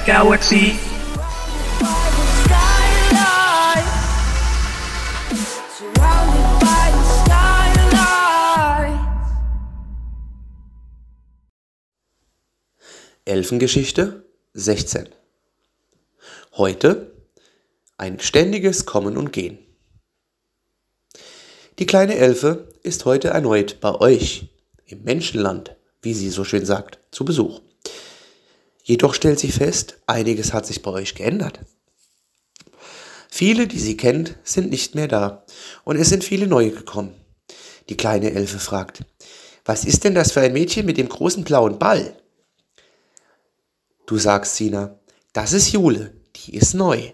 Galaxy. 0.05 0.73
Elfengeschichte 13.25 14.25
16. 14.53 15.09
Heute 16.53 17.11
ein 17.97 18.19
ständiges 18.19 18.85
Kommen 18.87 19.15
und 19.15 19.31
Gehen. 19.31 19.59
Die 21.77 21.85
kleine 21.85 22.15
Elfe 22.15 22.69
ist 22.81 23.05
heute 23.05 23.27
erneut 23.27 23.79
bei 23.79 23.93
euch 23.93 24.47
im 24.87 25.03
Menschenland, 25.03 25.75
wie 26.01 26.15
sie 26.15 26.31
so 26.31 26.43
schön 26.43 26.65
sagt, 26.65 26.97
zu 27.11 27.25
Besuch. 27.25 27.61
Jedoch 28.87 29.15
stellt 29.15 29.39
sie 29.39 29.51
fest, 29.51 29.97
einiges 30.05 30.53
hat 30.53 30.67
sich 30.67 30.83
bei 30.83 30.91
euch 30.91 31.15
geändert. 31.15 31.59
Viele, 33.31 33.67
die 33.67 33.79
sie 33.79 33.97
kennt, 33.97 34.37
sind 34.43 34.69
nicht 34.69 34.93
mehr 34.93 35.07
da 35.07 35.43
und 35.85 35.95
es 35.95 36.09
sind 36.09 36.23
viele 36.23 36.45
neue 36.45 36.69
gekommen. 36.69 37.19
Die 37.89 37.97
kleine 37.97 38.31
Elfe 38.31 38.59
fragt, 38.59 39.03
was 39.65 39.85
ist 39.85 40.03
denn 40.03 40.13
das 40.13 40.31
für 40.31 40.41
ein 40.41 40.53
Mädchen 40.53 40.85
mit 40.85 40.97
dem 40.97 41.09
großen 41.09 41.43
blauen 41.43 41.79
Ball? 41.79 42.15
Du 44.05 44.19
sagst, 44.19 44.55
Sina, 44.55 44.99
das 45.33 45.53
ist 45.53 45.71
Jule, 45.71 46.13
die 46.35 46.55
ist 46.55 46.75
neu. 46.75 47.11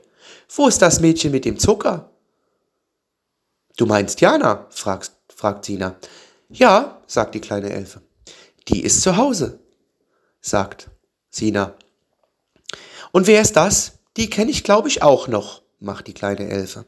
Wo 0.54 0.68
ist 0.68 0.82
das 0.82 1.00
Mädchen 1.00 1.32
mit 1.32 1.46
dem 1.46 1.58
Zucker? 1.58 2.12
Du 3.78 3.86
meinst 3.86 4.20
Jana? 4.20 4.68
fragst, 4.72 5.16
fragt 5.34 5.64
Sina. 5.64 5.98
Ja, 6.50 7.02
sagt 7.08 7.34
die 7.34 7.40
kleine 7.40 7.70
Elfe. 7.70 8.02
Die 8.68 8.84
ist 8.84 9.02
zu 9.02 9.16
Hause, 9.16 9.62
sagt 10.42 10.92
Sina. 11.32 11.74
Und 13.12 13.26
wer 13.26 13.42
ist 13.42 13.56
das? 13.56 13.94
Die 14.18 14.30
kenne 14.30 14.52
ich, 14.52 14.64
glaube 14.64 14.90
ich, 14.90 15.02
auch 15.02 15.28
noch, 15.28 15.62
macht 15.80 16.08
die 16.08 16.14
kleine 16.14 16.50
Elfe. 16.50 16.86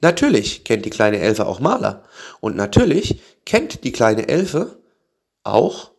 Natürlich 0.00 0.64
kennt 0.64 0.84
die 0.84 0.90
kleine 0.90 1.18
Elfe 1.18 1.46
auch 1.46 1.60
Maler. 1.60 2.04
Und 2.40 2.56
natürlich 2.56 3.20
kennt 3.44 3.84
die 3.84 3.92
kleine 3.92 4.28
Elfe 4.28 4.76
auch 5.44 5.92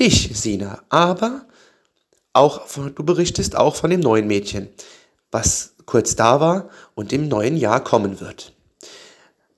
dich, 0.00 0.30
Sina. 0.34 0.82
Aber 0.88 1.46
auch 2.32 2.66
du 2.68 3.04
berichtest 3.04 3.56
auch 3.56 3.76
von 3.76 3.90
dem 3.90 4.00
neuen 4.00 4.26
Mädchen, 4.26 4.68
was 5.30 5.74
kurz 5.84 6.16
da 6.16 6.40
war 6.40 6.70
und 6.94 7.12
im 7.12 7.28
neuen 7.28 7.56
Jahr 7.56 7.82
kommen 7.82 8.20
wird. 8.20 8.52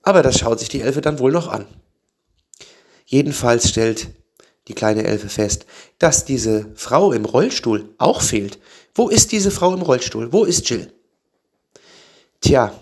Aber 0.03 0.21
das 0.21 0.37
schaut 0.37 0.59
sich 0.59 0.69
die 0.69 0.81
Elfe 0.81 1.01
dann 1.01 1.19
wohl 1.19 1.31
noch 1.31 1.47
an. 1.47 1.65
Jedenfalls 3.05 3.69
stellt 3.69 4.07
die 4.67 4.73
kleine 4.73 5.03
Elfe 5.03 5.29
fest, 5.29 5.65
dass 5.99 6.25
diese 6.25 6.67
Frau 6.75 7.11
im 7.11 7.25
Rollstuhl 7.25 7.93
auch 7.97 8.21
fehlt. 8.21 8.59
Wo 8.93 9.09
ist 9.09 9.31
diese 9.31 9.51
Frau 9.51 9.73
im 9.73 9.81
Rollstuhl? 9.81 10.31
Wo 10.31 10.45
ist 10.45 10.69
Jill? 10.69 10.91
Tja, 12.41 12.73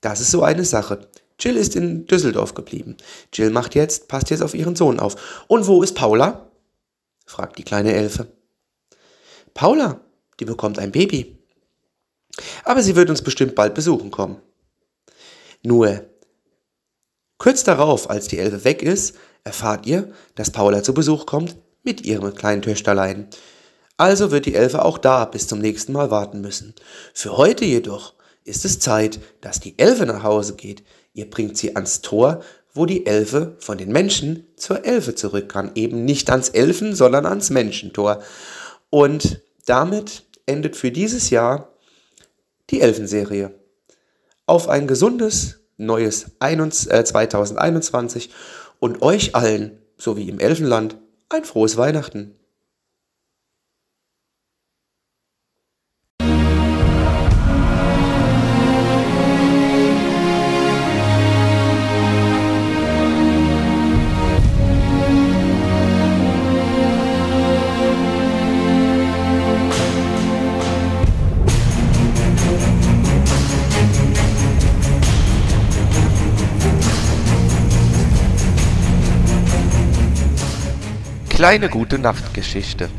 das 0.00 0.20
ist 0.20 0.30
so 0.30 0.42
eine 0.42 0.64
Sache. 0.64 1.08
Jill 1.38 1.56
ist 1.56 1.76
in 1.76 2.06
Düsseldorf 2.06 2.54
geblieben. 2.54 2.96
Jill 3.32 3.50
macht 3.50 3.74
jetzt, 3.74 4.08
passt 4.08 4.30
jetzt 4.30 4.42
auf 4.42 4.54
ihren 4.54 4.76
Sohn 4.76 5.00
auf. 5.00 5.44
Und 5.48 5.66
wo 5.66 5.82
ist 5.82 5.94
Paula? 5.94 6.50
fragt 7.26 7.58
die 7.58 7.64
kleine 7.64 7.92
Elfe. 7.92 8.26
Paula, 9.54 10.00
die 10.38 10.44
bekommt 10.44 10.78
ein 10.78 10.92
Baby. 10.92 11.38
Aber 12.64 12.82
sie 12.82 12.96
wird 12.96 13.10
uns 13.10 13.22
bestimmt 13.22 13.54
bald 13.54 13.74
besuchen 13.74 14.10
kommen. 14.10 14.40
Nur, 15.62 16.04
kurz 17.38 17.64
darauf, 17.64 18.08
als 18.08 18.28
die 18.28 18.38
Elfe 18.38 18.64
weg 18.64 18.82
ist, 18.82 19.16
erfahrt 19.44 19.86
ihr, 19.86 20.12
dass 20.34 20.50
Paula 20.50 20.82
zu 20.82 20.94
Besuch 20.94 21.26
kommt 21.26 21.56
mit 21.82 22.02
ihrem 22.02 22.34
kleinen 22.34 22.62
Töchterlein. 22.62 23.28
Also 23.96 24.30
wird 24.30 24.46
die 24.46 24.54
Elfe 24.54 24.84
auch 24.84 24.98
da 24.98 25.24
bis 25.24 25.46
zum 25.46 25.58
nächsten 25.58 25.92
Mal 25.92 26.10
warten 26.10 26.40
müssen. 26.40 26.74
Für 27.12 27.36
heute 27.36 27.64
jedoch 27.64 28.14
ist 28.44 28.64
es 28.64 28.78
Zeit, 28.78 29.20
dass 29.40 29.60
die 29.60 29.78
Elfe 29.78 30.06
nach 30.06 30.22
Hause 30.22 30.54
geht. 30.54 30.82
Ihr 31.12 31.28
bringt 31.28 31.58
sie 31.58 31.76
ans 31.76 32.00
Tor, 32.00 32.40
wo 32.72 32.86
die 32.86 33.04
Elfe 33.06 33.56
von 33.58 33.78
den 33.78 33.92
Menschen 33.92 34.46
zur 34.56 34.84
Elfe 34.84 35.14
zurück 35.14 35.48
kann. 35.48 35.72
Eben 35.74 36.04
nicht 36.04 36.30
ans 36.30 36.48
Elfen, 36.48 36.94
sondern 36.94 37.26
ans 37.26 37.50
Menschentor. 37.50 38.22
Und 38.88 39.40
damit 39.66 40.24
endet 40.46 40.76
für 40.76 40.90
dieses 40.90 41.30
Jahr 41.30 41.68
die 42.70 42.80
Elfenserie. 42.80 43.54
Auf 44.46 44.68
ein 44.68 44.86
gesundes 44.86 45.60
neues 45.76 46.26
21 46.38 46.92
äh, 46.92 47.04
2021 47.04 48.30
und 48.80 49.02
euch 49.02 49.36
allen, 49.36 49.78
so 49.96 50.16
wie 50.16 50.28
im 50.28 50.40
Elfenland, 50.40 50.96
ein 51.28 51.44
frohes 51.44 51.76
Weihnachten. 51.76 52.34
Kleine 81.40 81.70
gute 81.70 81.98
Nachtgeschichte. 81.98 82.90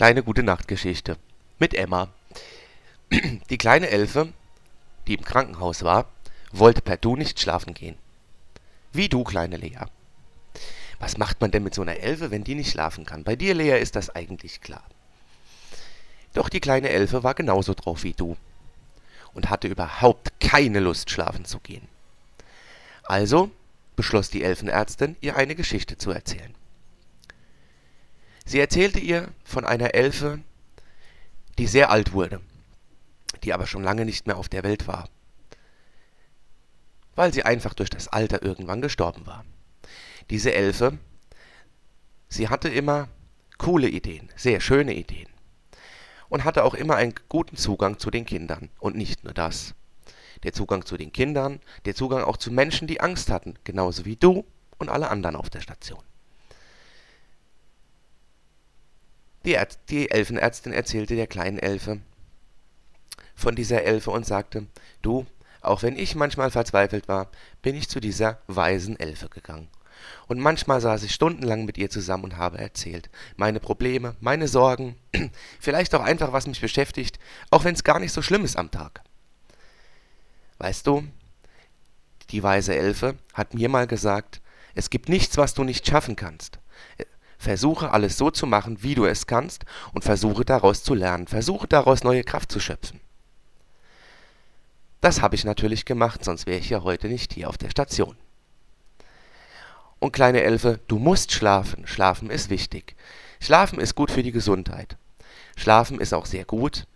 Kleine 0.00 0.22
gute 0.22 0.42
Nachtgeschichte. 0.42 1.18
Mit 1.58 1.74
Emma. 1.74 2.08
Die 3.50 3.58
kleine 3.58 3.90
Elfe, 3.90 4.32
die 5.06 5.12
im 5.12 5.22
Krankenhaus 5.22 5.82
war, 5.82 6.08
wollte 6.52 6.80
per 6.80 6.96
Du 6.96 7.16
nicht 7.16 7.38
schlafen 7.38 7.74
gehen. 7.74 7.98
Wie 8.94 9.10
du, 9.10 9.24
kleine 9.24 9.58
Lea. 9.58 9.84
Was 11.00 11.18
macht 11.18 11.42
man 11.42 11.50
denn 11.50 11.64
mit 11.64 11.74
so 11.74 11.82
einer 11.82 11.98
Elfe, 11.98 12.30
wenn 12.30 12.44
die 12.44 12.54
nicht 12.54 12.70
schlafen 12.70 13.04
kann? 13.04 13.24
Bei 13.24 13.36
dir, 13.36 13.52
Lea, 13.52 13.78
ist 13.78 13.94
das 13.94 14.08
eigentlich 14.08 14.62
klar. 14.62 14.84
Doch 16.32 16.48
die 16.48 16.60
kleine 16.60 16.88
Elfe 16.88 17.22
war 17.22 17.34
genauso 17.34 17.74
drauf 17.74 18.02
wie 18.02 18.14
du 18.14 18.38
und 19.34 19.50
hatte 19.50 19.68
überhaupt 19.68 20.40
keine 20.40 20.80
Lust, 20.80 21.10
schlafen 21.10 21.44
zu 21.44 21.58
gehen. 21.58 21.86
Also 23.02 23.50
beschloss 23.96 24.30
die 24.30 24.44
Elfenärztin, 24.44 25.16
ihr 25.20 25.36
eine 25.36 25.54
Geschichte 25.54 25.98
zu 25.98 26.10
erzählen. 26.10 26.54
Sie 28.50 28.58
erzählte 28.58 28.98
ihr 28.98 29.28
von 29.44 29.64
einer 29.64 29.94
Elfe, 29.94 30.40
die 31.56 31.68
sehr 31.68 31.92
alt 31.92 32.12
wurde. 32.14 32.40
die 33.44 33.52
aber 33.52 33.68
schon 33.68 33.84
lange 33.84 34.04
nicht 34.04 34.26
mehr 34.26 34.36
auf 34.36 34.48
der 34.48 34.64
Welt 34.64 34.88
war, 34.88 35.08
weil 37.14 37.32
sie 37.32 37.44
einfach 37.44 37.74
durch 37.74 37.90
das 37.90 38.08
Alter 38.08 38.42
irgendwann 38.42 38.82
gestorben 38.82 39.24
war. 39.24 39.44
Diese 40.30 40.52
Elfe, 40.52 40.98
sie 42.28 42.48
hatte 42.48 42.68
immer 42.68 43.08
coole 43.56 43.88
Ideen, 43.88 44.30
sehr 44.34 44.60
schöne 44.60 44.94
Ideen 44.94 45.28
und 46.28 46.42
hatte 46.42 46.64
auch 46.64 46.74
immer 46.74 46.96
einen 46.96 47.14
guten 47.28 47.56
Zugang 47.56 48.00
zu 48.00 48.10
den 48.10 48.26
Kindern. 48.26 48.68
Und 48.80 48.96
nicht 48.96 49.22
nur 49.22 49.32
das. 49.32 49.76
Der 50.42 50.52
Zugang 50.52 50.84
zu 50.84 50.96
den 50.96 51.12
Kindern, 51.12 51.60
der 51.84 51.94
Zugang 51.94 52.24
auch 52.24 52.36
zu 52.36 52.50
Menschen, 52.50 52.88
die 52.88 53.00
Angst 53.00 53.30
hatten, 53.30 53.54
genauso 53.62 54.04
wie 54.06 54.16
du 54.16 54.44
und 54.78 54.88
alle 54.88 55.08
anderen 55.08 55.36
auf 55.36 55.50
der 55.50 55.60
Station. 55.60 56.02
Die, 59.44 59.54
Ärz 59.54 59.78
die 59.88 60.10
Elfenärztin 60.10 60.72
erzählte 60.72 61.16
der 61.16 61.26
kleinen 61.26 61.58
Elfe 61.58 62.00
von 63.34 63.54
dieser 63.54 63.82
Elfe 63.82 64.10
und 64.10 64.26
sagte, 64.26 64.66
du, 65.00 65.26
auch 65.62 65.82
wenn 65.82 65.96
ich 65.96 66.14
manchmal 66.14 66.50
verzweifelt 66.50 67.08
war, 67.08 67.30
bin 67.62 67.74
ich 67.74 67.88
zu 67.88 68.00
dieser 68.00 68.38
weisen 68.46 68.98
Elfe 68.98 69.28
gegangen. 69.28 69.68
Und 70.26 70.40
manchmal 70.40 70.80
saß 70.80 71.02
ich 71.02 71.12
stundenlang 71.12 71.64
mit 71.64 71.76
ihr 71.76 71.90
zusammen 71.90 72.24
und 72.24 72.36
habe 72.36 72.58
erzählt. 72.58 73.10
Meine 73.36 73.60
Probleme, 73.60 74.16
meine 74.20 74.48
Sorgen, 74.48 74.96
vielleicht 75.60 75.94
auch 75.94 76.02
einfach, 76.02 76.32
was 76.32 76.46
mich 76.46 76.60
beschäftigt, 76.60 77.18
auch 77.50 77.64
wenn 77.64 77.74
es 77.74 77.84
gar 77.84 77.98
nicht 77.98 78.12
so 78.12 78.22
schlimm 78.22 78.44
ist 78.44 78.56
am 78.56 78.70
Tag. 78.70 79.02
Weißt 80.58 80.86
du, 80.86 81.04
die 82.30 82.42
weise 82.42 82.74
Elfe 82.76 83.16
hat 83.34 83.54
mir 83.54 83.68
mal 83.68 83.86
gesagt, 83.86 84.40
es 84.74 84.90
gibt 84.90 85.08
nichts, 85.08 85.36
was 85.36 85.54
du 85.54 85.64
nicht 85.64 85.86
schaffen 85.86 86.16
kannst. 86.16 86.58
Versuche 87.40 87.90
alles 87.90 88.18
so 88.18 88.30
zu 88.30 88.46
machen, 88.46 88.82
wie 88.82 88.94
du 88.94 89.06
es 89.06 89.26
kannst, 89.26 89.64
und 89.94 90.04
versuche 90.04 90.44
daraus 90.44 90.82
zu 90.82 90.92
lernen, 90.92 91.26
versuche 91.26 91.66
daraus 91.66 92.04
neue 92.04 92.22
Kraft 92.22 92.52
zu 92.52 92.60
schöpfen. 92.60 93.00
Das 95.00 95.22
habe 95.22 95.36
ich 95.36 95.44
natürlich 95.44 95.86
gemacht, 95.86 96.22
sonst 96.22 96.44
wäre 96.44 96.58
ich 96.58 96.68
ja 96.68 96.82
heute 96.82 97.08
nicht 97.08 97.32
hier 97.32 97.48
auf 97.48 97.56
der 97.56 97.70
Station. 97.70 98.14
Und 100.00 100.12
kleine 100.12 100.42
Elfe, 100.42 100.80
du 100.86 100.98
musst 100.98 101.32
schlafen. 101.32 101.86
Schlafen 101.86 102.28
ist 102.28 102.50
wichtig. 102.50 102.94
Schlafen 103.40 103.80
ist 103.80 103.94
gut 103.94 104.10
für 104.10 104.22
die 104.22 104.32
Gesundheit. 104.32 104.98
Schlafen 105.56 105.98
ist 105.98 106.12
auch 106.12 106.26
sehr 106.26 106.44
gut, 106.44 106.86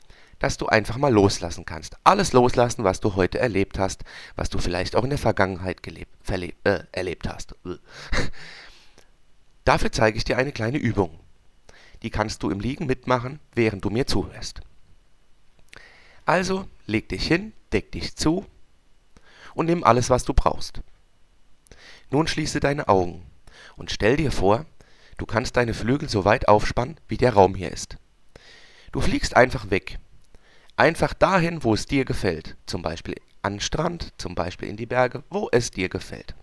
dass 0.41 0.59
du 0.59 0.67
einfach 0.67 0.99
mal 0.99 1.13
loslassen 1.13 1.65
kannst. 1.65 1.97
Alles 2.05 2.35
loslassen, 2.35 2.85
was 2.85 3.01
du 3.01 3.15
heute 3.15 3.39
erlebt 3.39 3.79
hast, 3.79 4.05
was 4.37 4.51
du 4.51 4.59
vielleicht 4.59 4.95
auch 4.95 5.05
in 5.05 5.11
der 5.11 5.19
Vergangenheit 5.19 5.83
gelebt, 5.83 6.13
äh, 6.65 6.81
erlebt 6.93 7.27
hast. 7.27 7.55
Dafür 9.65 9.93
zeige 9.93 10.19
ich 10.19 10.25
dir 10.25 10.37
eine 10.37 10.53
kleine 10.53 10.79
Übung. 10.79 11.19
Die 12.03 12.11
kannst 12.11 12.43
du 12.43 12.51
im 12.51 12.61
Liegen 12.61 12.87
mitmachen, 12.87 13.41
während 13.55 13.85
du 13.85 13.91
mir 13.91 14.07
zuhörst. 14.07 14.61
Also 16.27 16.69
leg 16.87 17.09
dich 17.09 17.27
hin, 17.27 17.53
deck 17.73 17.93
dich 17.93 18.17
zu 18.17 18.47
und 19.55 19.67
nimm 19.67 19.85
alles, 19.85 20.11
was 20.11 20.25
du 20.25 20.35
brauchst. 20.35 20.81
Nun 22.11 22.27
schließe 22.27 22.61
deine 22.61 22.89
Augen 22.89 23.23
und 23.77 23.91
stell 23.91 24.17
dir 24.17 24.33
vor, 24.33 24.67
du 25.17 25.27
kannst 25.27 25.57
deine 25.57 25.75
Flügel 25.75 26.09
so 26.09 26.25
weit 26.25 26.49
aufspannen, 26.49 26.99
wie 27.09 27.17
der 27.17 27.35
Raum 27.35 27.55
hier 27.55 27.73
ist. 27.73 27.97
Du 28.93 29.01
fliegst 29.01 29.37
einfach 29.37 29.71
weg. 29.71 29.99
Einfach 30.77 31.15
dahin, 31.15 31.65
wo 31.65 31.75
es 31.75 31.87
dir 31.87 32.05
gefällt. 32.05 32.57
Zum 32.67 32.83
Beispiel 32.83 33.15
an 33.43 33.55
den 33.55 33.61
Strand, 33.61 34.13
zum 34.19 34.35
Beispiel 34.35 34.69
in 34.69 34.77
die 34.77 34.87
Berge, 34.87 35.23
wo 35.31 35.49
es 35.53 35.71
dir 35.71 35.89
gefällt. 35.89 36.35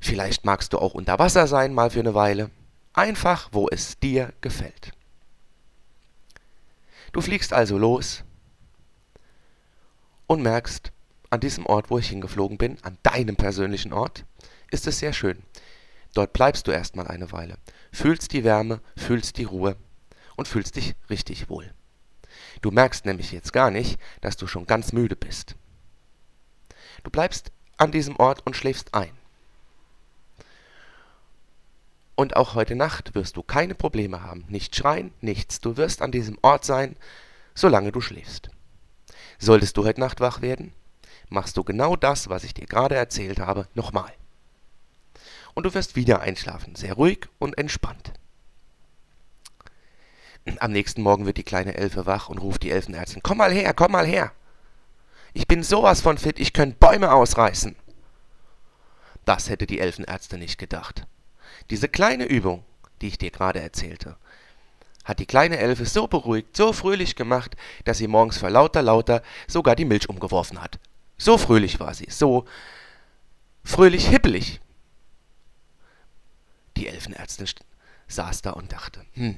Vielleicht 0.00 0.44
magst 0.44 0.72
du 0.72 0.78
auch 0.78 0.94
unter 0.94 1.18
Wasser 1.18 1.46
sein, 1.46 1.74
mal 1.74 1.90
für 1.90 2.00
eine 2.00 2.14
Weile. 2.14 2.50
Einfach, 2.92 3.48
wo 3.52 3.68
es 3.68 3.98
dir 3.98 4.32
gefällt. 4.40 4.92
Du 7.12 7.20
fliegst 7.20 7.52
also 7.52 7.78
los 7.78 8.24
und 10.26 10.42
merkst, 10.42 10.92
an 11.30 11.40
diesem 11.40 11.66
Ort, 11.66 11.90
wo 11.90 11.98
ich 11.98 12.08
hingeflogen 12.08 12.58
bin, 12.58 12.78
an 12.82 12.98
deinem 13.02 13.36
persönlichen 13.36 13.92
Ort, 13.92 14.24
ist 14.70 14.86
es 14.86 14.98
sehr 14.98 15.12
schön. 15.12 15.42
Dort 16.14 16.32
bleibst 16.32 16.66
du 16.66 16.70
erstmal 16.70 17.06
eine 17.06 17.32
Weile, 17.32 17.58
fühlst 17.92 18.32
die 18.32 18.44
Wärme, 18.44 18.80
fühlst 18.96 19.36
die 19.36 19.44
Ruhe 19.44 19.76
und 20.36 20.48
fühlst 20.48 20.76
dich 20.76 20.94
richtig 21.10 21.48
wohl. 21.50 21.72
Du 22.62 22.70
merkst 22.70 23.04
nämlich 23.04 23.32
jetzt 23.32 23.52
gar 23.52 23.70
nicht, 23.70 23.98
dass 24.20 24.36
du 24.36 24.46
schon 24.46 24.66
ganz 24.66 24.92
müde 24.92 25.16
bist. 25.16 25.54
Du 27.02 27.10
bleibst 27.10 27.52
an 27.76 27.92
diesem 27.92 28.16
Ort 28.16 28.44
und 28.46 28.56
schläfst 28.56 28.94
ein. 28.94 29.12
Und 32.18 32.34
auch 32.34 32.56
heute 32.56 32.74
Nacht 32.74 33.14
wirst 33.14 33.36
du 33.36 33.44
keine 33.44 33.76
Probleme 33.76 34.24
haben, 34.24 34.44
nicht 34.48 34.74
schreien, 34.74 35.12
nichts. 35.20 35.60
Du 35.60 35.76
wirst 35.76 36.02
an 36.02 36.10
diesem 36.10 36.36
Ort 36.42 36.64
sein, 36.64 36.96
solange 37.54 37.92
du 37.92 38.00
schläfst. 38.00 38.50
Solltest 39.38 39.76
du 39.76 39.84
heute 39.84 40.00
Nacht 40.00 40.18
wach 40.18 40.42
werden, 40.42 40.72
machst 41.28 41.56
du 41.56 41.62
genau 41.62 41.94
das, 41.94 42.28
was 42.28 42.42
ich 42.42 42.54
dir 42.54 42.66
gerade 42.66 42.96
erzählt 42.96 43.38
habe, 43.38 43.68
nochmal. 43.74 44.12
Und 45.54 45.62
du 45.62 45.74
wirst 45.74 45.94
wieder 45.94 46.20
einschlafen, 46.20 46.74
sehr 46.74 46.94
ruhig 46.94 47.28
und 47.38 47.56
entspannt. 47.56 48.12
Am 50.58 50.72
nächsten 50.72 51.02
Morgen 51.02 51.24
wird 51.24 51.36
die 51.36 51.44
kleine 51.44 51.76
Elfe 51.76 52.04
wach 52.04 52.28
und 52.28 52.38
ruft 52.38 52.64
die 52.64 52.72
Elfenärztin, 52.72 53.22
komm 53.22 53.38
mal 53.38 53.52
her, 53.52 53.72
komm 53.74 53.92
mal 53.92 54.06
her. 54.06 54.32
Ich 55.34 55.46
bin 55.46 55.62
sowas 55.62 56.00
von 56.00 56.18
fit, 56.18 56.40
ich 56.40 56.52
könnte 56.52 56.78
Bäume 56.80 57.12
ausreißen. 57.12 57.76
Das 59.24 59.48
hätte 59.48 59.68
die 59.68 59.78
Elfenärztin 59.78 60.40
nicht 60.40 60.58
gedacht. 60.58 61.06
Diese 61.70 61.88
kleine 61.88 62.24
Übung, 62.24 62.64
die 63.00 63.08
ich 63.08 63.18
dir 63.18 63.30
gerade 63.30 63.60
erzählte, 63.60 64.16
hat 65.04 65.20
die 65.20 65.26
kleine 65.26 65.58
Elfe 65.58 65.86
so 65.86 66.06
beruhigt, 66.06 66.56
so 66.56 66.72
fröhlich 66.72 67.16
gemacht, 67.16 67.56
dass 67.84 67.98
sie 67.98 68.08
morgens 68.08 68.38
vor 68.38 68.50
lauter 68.50 68.82
lauter 68.82 69.22
sogar 69.46 69.74
die 69.74 69.86
Milch 69.86 70.08
umgeworfen 70.08 70.60
hat. 70.60 70.78
So 71.16 71.38
fröhlich 71.38 71.80
war 71.80 71.94
sie, 71.94 72.08
so 72.10 72.44
fröhlich 73.64 74.06
hippelig. 74.06 74.60
Die 76.76 76.88
Elfenärztin 76.88 77.48
saß 78.06 78.42
da 78.42 78.50
und 78.50 78.72
dachte, 78.72 79.04
hm, 79.14 79.36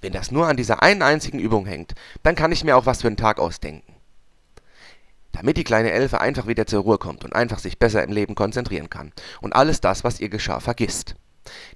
wenn 0.00 0.12
das 0.12 0.30
nur 0.30 0.46
an 0.48 0.56
dieser 0.56 0.82
einen 0.82 1.02
einzigen 1.02 1.38
Übung 1.38 1.66
hängt, 1.66 1.94
dann 2.22 2.34
kann 2.34 2.52
ich 2.52 2.64
mir 2.64 2.76
auch 2.76 2.86
was 2.86 3.02
für 3.02 3.08
einen 3.08 3.16
Tag 3.16 3.38
ausdenken. 3.38 3.94
Damit 5.32 5.58
die 5.58 5.64
kleine 5.64 5.92
Elfe 5.92 6.20
einfach 6.20 6.46
wieder 6.46 6.66
zur 6.66 6.82
Ruhe 6.82 6.98
kommt 6.98 7.24
und 7.24 7.34
einfach 7.34 7.58
sich 7.58 7.78
besser 7.78 8.02
im 8.02 8.12
Leben 8.12 8.34
konzentrieren 8.34 8.88
kann 8.88 9.12
und 9.42 9.54
alles 9.54 9.82
das, 9.82 10.04
was 10.04 10.20
ihr 10.20 10.30
geschah, 10.30 10.60
vergisst. 10.60 11.16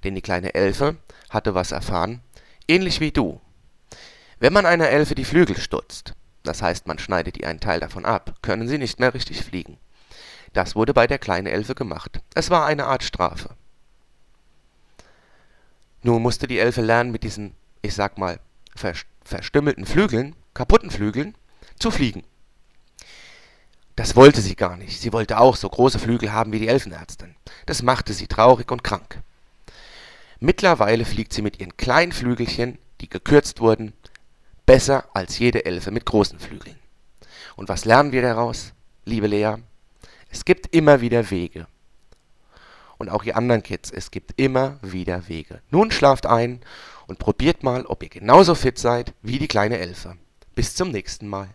Denn 0.03 0.15
die 0.15 0.21
kleine 0.21 0.53
Elfe 0.53 0.97
hatte 1.29 1.53
was 1.53 1.71
erfahren, 1.71 2.21
ähnlich 2.67 2.99
wie 2.99 3.11
du. 3.11 3.39
Wenn 4.39 4.53
man 4.53 4.65
einer 4.65 4.89
Elfe 4.89 5.15
die 5.15 5.25
Flügel 5.25 5.57
stutzt, 5.57 6.13
das 6.43 6.61
heißt 6.61 6.87
man 6.87 6.99
schneidet 6.99 7.37
ihr 7.37 7.47
einen 7.47 7.59
Teil 7.59 7.79
davon 7.79 8.05
ab, 8.05 8.35
können 8.41 8.67
sie 8.67 8.77
nicht 8.77 8.99
mehr 8.99 9.13
richtig 9.13 9.43
fliegen. 9.43 9.77
Das 10.53 10.75
wurde 10.75 10.93
bei 10.93 11.07
der 11.07 11.19
kleinen 11.19 11.47
Elfe 11.47 11.75
gemacht. 11.75 12.19
Es 12.33 12.49
war 12.49 12.65
eine 12.65 12.85
Art 12.85 13.03
Strafe. 13.03 13.51
Nun 16.03 16.21
musste 16.21 16.47
die 16.47 16.59
Elfe 16.59 16.81
lernen, 16.81 17.11
mit 17.11 17.23
diesen, 17.23 17.53
ich 17.81 17.93
sag 17.93 18.17
mal, 18.17 18.39
verstümmelten 19.23 19.85
Flügeln, 19.85 20.35
kaputten 20.53 20.89
Flügeln, 20.89 21.35
zu 21.79 21.91
fliegen. 21.91 22.23
Das 23.95 24.15
wollte 24.15 24.41
sie 24.41 24.55
gar 24.55 24.77
nicht. 24.77 24.99
Sie 24.99 25.13
wollte 25.13 25.39
auch 25.39 25.55
so 25.55 25.69
große 25.69 25.99
Flügel 25.99 26.33
haben 26.33 26.51
wie 26.51 26.59
die 26.59 26.67
Elfenärztin. 26.67 27.35
Das 27.65 27.83
machte 27.83 28.13
sie 28.13 28.27
traurig 28.27 28.71
und 28.71 28.83
krank. 28.83 29.21
Mittlerweile 30.43 31.05
fliegt 31.05 31.33
sie 31.33 31.43
mit 31.43 31.59
ihren 31.59 31.77
kleinen 31.77 32.11
Flügelchen, 32.11 32.79
die 32.99 33.07
gekürzt 33.07 33.59
wurden, 33.59 33.93
besser 34.65 35.05
als 35.13 35.37
jede 35.37 35.65
Elfe 35.65 35.91
mit 35.91 36.03
großen 36.03 36.39
Flügeln. 36.39 36.77
Und 37.55 37.69
was 37.69 37.85
lernen 37.85 38.11
wir 38.11 38.23
daraus, 38.23 38.73
liebe 39.05 39.27
Lea? 39.27 39.57
Es 40.31 40.43
gibt 40.43 40.75
immer 40.75 40.99
wieder 40.99 41.29
Wege. 41.29 41.67
Und 42.97 43.09
auch 43.09 43.23
ihr 43.23 43.37
anderen 43.37 43.61
Kids, 43.61 43.91
es 43.91 44.09
gibt 44.09 44.33
immer 44.41 44.79
wieder 44.81 45.27
Wege. 45.27 45.61
Nun 45.69 45.91
schlaft 45.91 46.25
ein 46.25 46.61
und 47.05 47.19
probiert 47.19 47.61
mal, 47.61 47.85
ob 47.85 48.01
ihr 48.01 48.09
genauso 48.09 48.55
fit 48.55 48.79
seid 48.79 49.13
wie 49.21 49.37
die 49.37 49.47
kleine 49.47 49.77
Elfe. 49.77 50.17
Bis 50.55 50.73
zum 50.73 50.89
nächsten 50.89 51.27
Mal. 51.27 51.49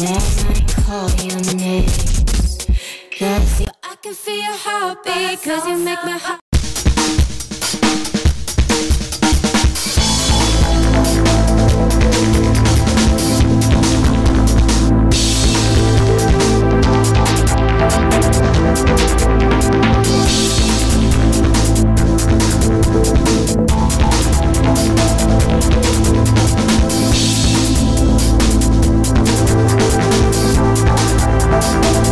Then 0.00 0.16
I 0.16 0.64
call 0.86 1.10
your 1.10 1.56
names. 1.56 2.64
Cause 3.18 3.66
I 3.82 3.96
can 4.02 4.14
feel 4.14 4.34
your 4.34 4.56
heartbeat. 4.56 5.42
Cause 5.42 5.68
you 5.68 5.76
make 5.76 6.02
my 6.04 6.16
heart. 6.16 6.49
Peace. 31.70 32.09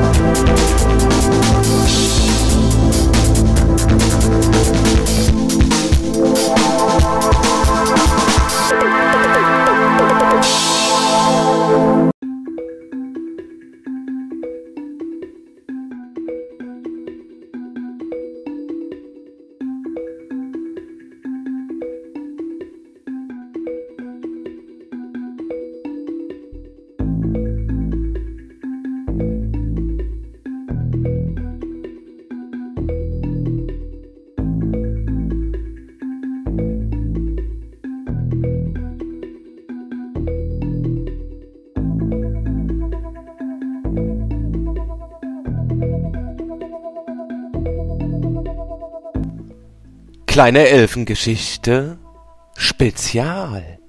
kleine 50.39 50.69
Elfengeschichte 50.69 51.99
Spezial. 52.57 53.81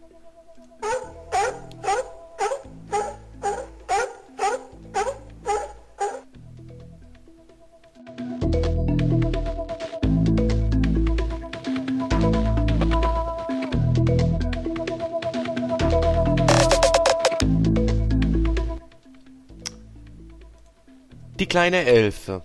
Die 21.39 21.45
kleine 21.45 21.85
Elfe 21.85 22.41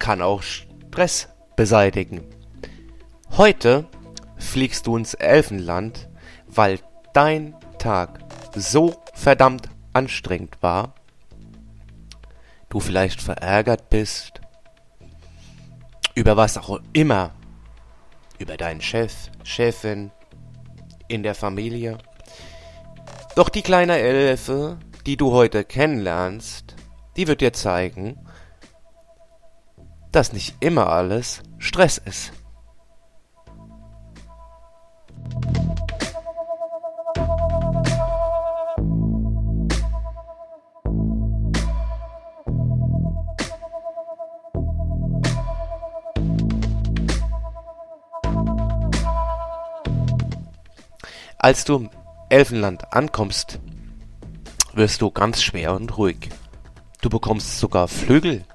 kann 0.00 0.22
auch 0.22 0.42
Stress 0.42 1.28
beseitigen. 1.54 2.33
Heute 3.36 3.88
fliegst 4.36 4.86
du 4.86 4.96
ins 4.96 5.14
Elfenland, 5.14 6.08
weil 6.46 6.78
dein 7.14 7.56
Tag 7.78 8.20
so 8.54 8.94
verdammt 9.12 9.68
anstrengend 9.92 10.62
war, 10.62 10.94
du 12.68 12.78
vielleicht 12.78 13.20
verärgert 13.20 13.90
bist, 13.90 14.40
über 16.14 16.36
was 16.36 16.56
auch 16.56 16.78
immer, 16.92 17.32
über 18.38 18.56
deinen 18.56 18.80
Chef, 18.80 19.12
Chefin, 19.42 20.12
in 21.08 21.24
der 21.24 21.34
Familie. 21.34 21.98
Doch 23.34 23.48
die 23.48 23.62
kleine 23.62 23.98
Elfe, 23.98 24.78
die 25.06 25.16
du 25.16 25.32
heute 25.32 25.64
kennenlernst, 25.64 26.76
die 27.16 27.26
wird 27.26 27.40
dir 27.40 27.52
zeigen, 27.52 28.16
dass 30.12 30.32
nicht 30.32 30.54
immer 30.60 30.86
alles 30.86 31.42
Stress 31.58 31.98
ist. 31.98 32.30
Als 51.44 51.66
du 51.66 51.76
im 51.76 51.90
Elfenland 52.30 52.94
ankommst, 52.94 53.58
wirst 54.72 55.02
du 55.02 55.10
ganz 55.10 55.42
schwer 55.42 55.74
und 55.74 55.98
ruhig. 55.98 56.30
Du 57.02 57.10
bekommst 57.10 57.58
sogar 57.58 57.86
Flügel 57.86 58.46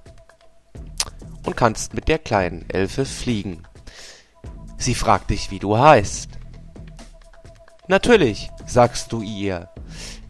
und 1.45 1.55
kannst 1.55 1.93
mit 1.93 2.07
der 2.07 2.17
kleinen 2.17 2.67
Elfe 2.67 3.05
fliegen. 3.05 3.61
Sie 4.80 4.95
fragt 4.95 5.30
dich, 5.30 5.51
wie 5.51 5.59
du 5.59 5.77
heißt. 5.77 6.28
Natürlich 7.89 8.51
sagst 8.67 9.11
du 9.11 9.23
ihr 9.23 9.67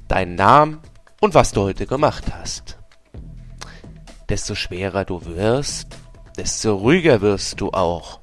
deinen 0.07 0.35
Namen 0.35 0.79
und 1.19 1.33
was 1.33 1.51
du 1.51 1.63
heute 1.63 1.85
gemacht 1.87 2.23
hast. 2.33 2.77
Desto 4.29 4.55
schwerer 4.55 5.03
du 5.03 5.25
wirst, 5.25 5.87
desto 6.37 6.77
ruhiger 6.77 7.19
wirst 7.19 7.59
du 7.59 7.71
auch. 7.71 8.21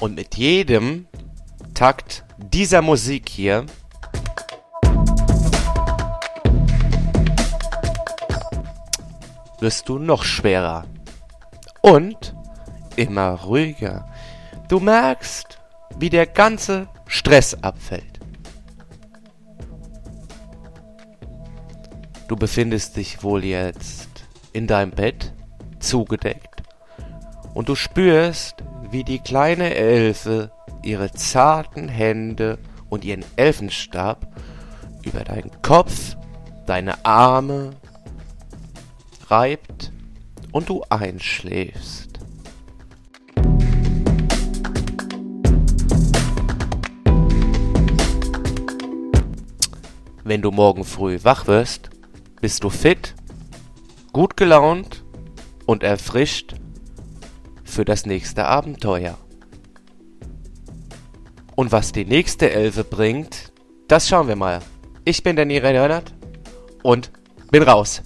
Und 0.00 0.16
mit 0.16 0.34
jedem 0.34 1.06
Takt 1.74 2.24
dieser 2.38 2.82
Musik 2.82 3.28
hier 3.28 3.66
wirst 9.64 9.88
du 9.88 9.98
noch 9.98 10.24
schwerer 10.24 10.84
und 11.80 12.36
immer 12.96 13.30
ruhiger. 13.30 14.06
Du 14.68 14.78
merkst, 14.78 15.58
wie 15.98 16.10
der 16.10 16.26
ganze 16.26 16.86
Stress 17.06 17.56
abfällt. 17.62 18.20
Du 22.28 22.36
befindest 22.36 22.98
dich 22.98 23.22
wohl 23.22 23.42
jetzt 23.42 24.10
in 24.52 24.66
deinem 24.66 24.90
Bett, 24.90 25.32
zugedeckt, 25.78 26.62
und 27.54 27.70
du 27.70 27.74
spürst, 27.74 28.56
wie 28.90 29.02
die 29.02 29.20
kleine 29.20 29.74
Elfe 29.74 30.50
ihre 30.82 31.10
zarten 31.12 31.88
Hände 31.88 32.58
und 32.90 33.02
ihren 33.02 33.24
Elfenstab 33.36 34.26
über 35.04 35.24
deinen 35.24 35.62
Kopf, 35.62 36.18
deine 36.66 37.02
Arme 37.06 37.70
reibt 39.30 39.92
und 40.52 40.68
du 40.68 40.82
einschläfst. 40.88 42.20
Wenn 50.26 50.40
du 50.40 50.50
morgen 50.50 50.84
früh 50.84 51.18
wach 51.22 51.46
wirst, 51.46 51.90
bist 52.40 52.64
du 52.64 52.70
fit, 52.70 53.14
gut 54.12 54.36
gelaunt 54.36 55.04
und 55.66 55.82
erfrischt 55.82 56.54
für 57.62 57.84
das 57.84 58.06
nächste 58.06 58.46
Abenteuer. 58.46 59.18
Und 61.56 61.72
was 61.72 61.92
die 61.92 62.04
nächste 62.04 62.50
Elfe 62.50 62.84
bringt, 62.84 63.52
das 63.86 64.08
schauen 64.08 64.28
wir 64.28 64.36
mal. 64.36 64.60
Ich 65.04 65.22
bin 65.22 65.36
Danny 65.36 65.58
Reinhardt 65.58 66.14
und 66.82 67.10
bin 67.50 67.62
raus. 67.62 68.02